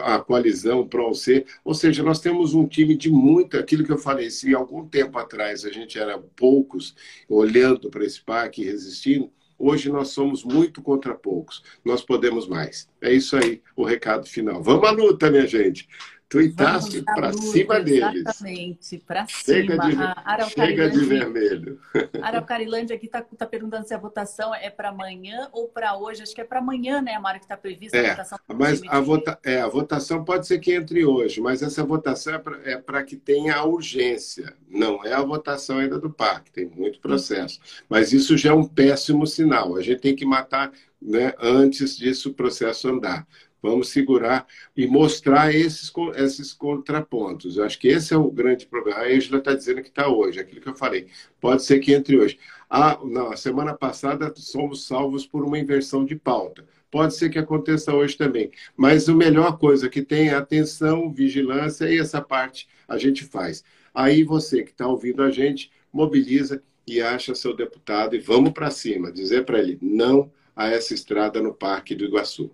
[0.03, 4.29] a coalizão PRO-C, ou seja, nós temos um time de muita, aquilo que eu falei,
[4.29, 6.93] se algum tempo atrás a gente era poucos
[7.29, 12.89] olhando para esse parque e resistindo, hoje nós somos muito contra poucos, nós podemos mais.
[13.01, 14.63] É isso aí, o recado final.
[14.63, 15.87] Vamos à luta, minha gente.
[16.29, 18.21] Tuitasse para cima deles.
[18.21, 19.77] Exatamente, para cima.
[19.77, 21.81] De, chega de vermelho.
[22.21, 26.21] A Araucarilândia aqui está tá perguntando se a votação é para amanhã ou para hoje.
[26.21, 28.39] Acho que é para amanhã, né, Mara, que está prevista é, a votação.
[28.47, 32.77] Mas a, vota, é, a votação pode ser que entre hoje, mas essa votação é
[32.77, 34.53] para é que tenha a urgência.
[34.69, 37.59] Não é a votação ainda do parque, tem muito processo.
[37.89, 39.75] Mas isso já é um péssimo sinal.
[39.75, 40.71] A gente tem que matar
[41.01, 43.25] né, antes disso o processo andar.
[43.61, 47.57] Vamos segurar e mostrar esses, esses contrapontos.
[47.57, 48.99] Eu acho que esse é o grande problema.
[48.99, 51.07] A Angela está dizendo que está hoje, aquilo que eu falei.
[51.41, 52.39] Pode ser que entre hoje.
[52.69, 56.65] Ah, não, a semana passada somos salvos por uma inversão de pauta.
[56.91, 58.51] Pode ser que aconteça hoje também.
[58.75, 63.63] Mas a melhor coisa que tem é atenção, vigilância e essa parte a gente faz.
[63.93, 68.71] Aí você que está ouvindo a gente, mobiliza e acha seu deputado e vamos para
[68.71, 69.11] cima.
[69.11, 72.51] Dizer para ele não a essa estrada no Parque do Iguaçu.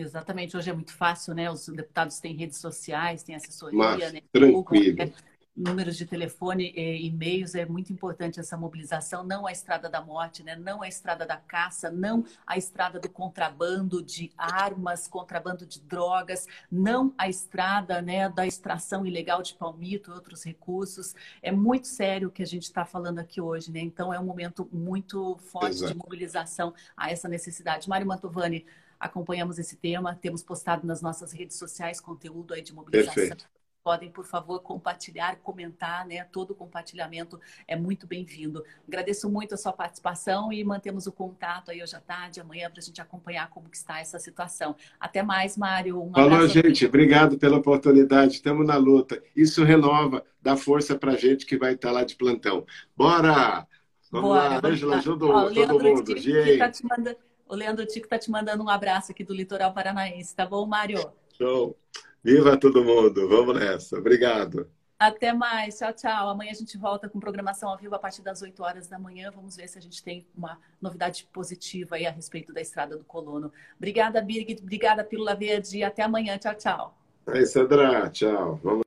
[0.00, 1.50] Exatamente, hoje é muito fácil, né?
[1.50, 4.20] Os deputados têm redes sociais, têm assessoria, Mas, né?
[4.32, 4.96] Tranquilo.
[4.96, 5.12] Google,
[5.56, 10.44] números de telefone e e-mails, é muito importante essa mobilização, não a estrada da morte,
[10.44, 10.54] né?
[10.54, 16.46] não a estrada da caça, não a estrada do contrabando de armas, contrabando de drogas,
[16.70, 21.12] não a estrada né, da extração ilegal de palmito e outros recursos.
[21.42, 23.80] É muito sério o que a gente está falando aqui hoje, né?
[23.80, 25.92] Então é um momento muito forte Exato.
[25.92, 27.88] de mobilização a essa necessidade.
[27.88, 28.64] Mário Mantovani,
[28.98, 33.14] acompanhamos esse tema, temos postado nas nossas redes sociais conteúdo aí de mobilização.
[33.14, 33.46] Perfeito.
[33.84, 36.22] Podem, por favor, compartilhar, comentar, né?
[36.24, 38.62] Todo compartilhamento é muito bem-vindo.
[38.86, 42.80] Agradeço muito a sua participação e mantemos o contato aí hoje à tarde, amanhã, para
[42.80, 44.76] a gente acompanhar como que está essa situação.
[45.00, 46.02] Até mais, Mário.
[46.02, 46.84] Um Falou, gente.
[46.84, 48.34] Obrigado pela oportunidade.
[48.34, 49.22] Estamos na luta.
[49.34, 52.66] Isso renova, dá força para a gente que vai estar lá de plantão.
[52.94, 53.66] Bora!
[54.10, 56.14] Vamos Bora, lá, Angela, ajuda todo mundo.
[56.14, 57.27] Que, tá te mandando...
[57.48, 61.10] O Leandro Tico está te mandando um abraço aqui do litoral paranaense, tá bom, Mário?
[61.36, 61.76] Show.
[62.22, 63.26] Viva todo mundo.
[63.26, 63.96] Vamos nessa.
[63.96, 64.68] Obrigado.
[64.98, 65.78] Até mais.
[65.78, 66.28] Tchau, tchau.
[66.28, 69.30] Amanhã a gente volta com programação ao vivo a partir das 8 horas da manhã.
[69.34, 73.04] Vamos ver se a gente tem uma novidade positiva aí a respeito da Estrada do
[73.04, 73.50] Colono.
[73.78, 74.60] Obrigada, Birgit.
[74.60, 75.82] Obrigada, Pílula Verde.
[75.82, 76.36] Até amanhã.
[76.36, 76.98] Tchau, tchau.
[77.28, 78.10] É isso, Sandra.
[78.10, 78.60] Tchau.
[78.62, 78.76] Vamos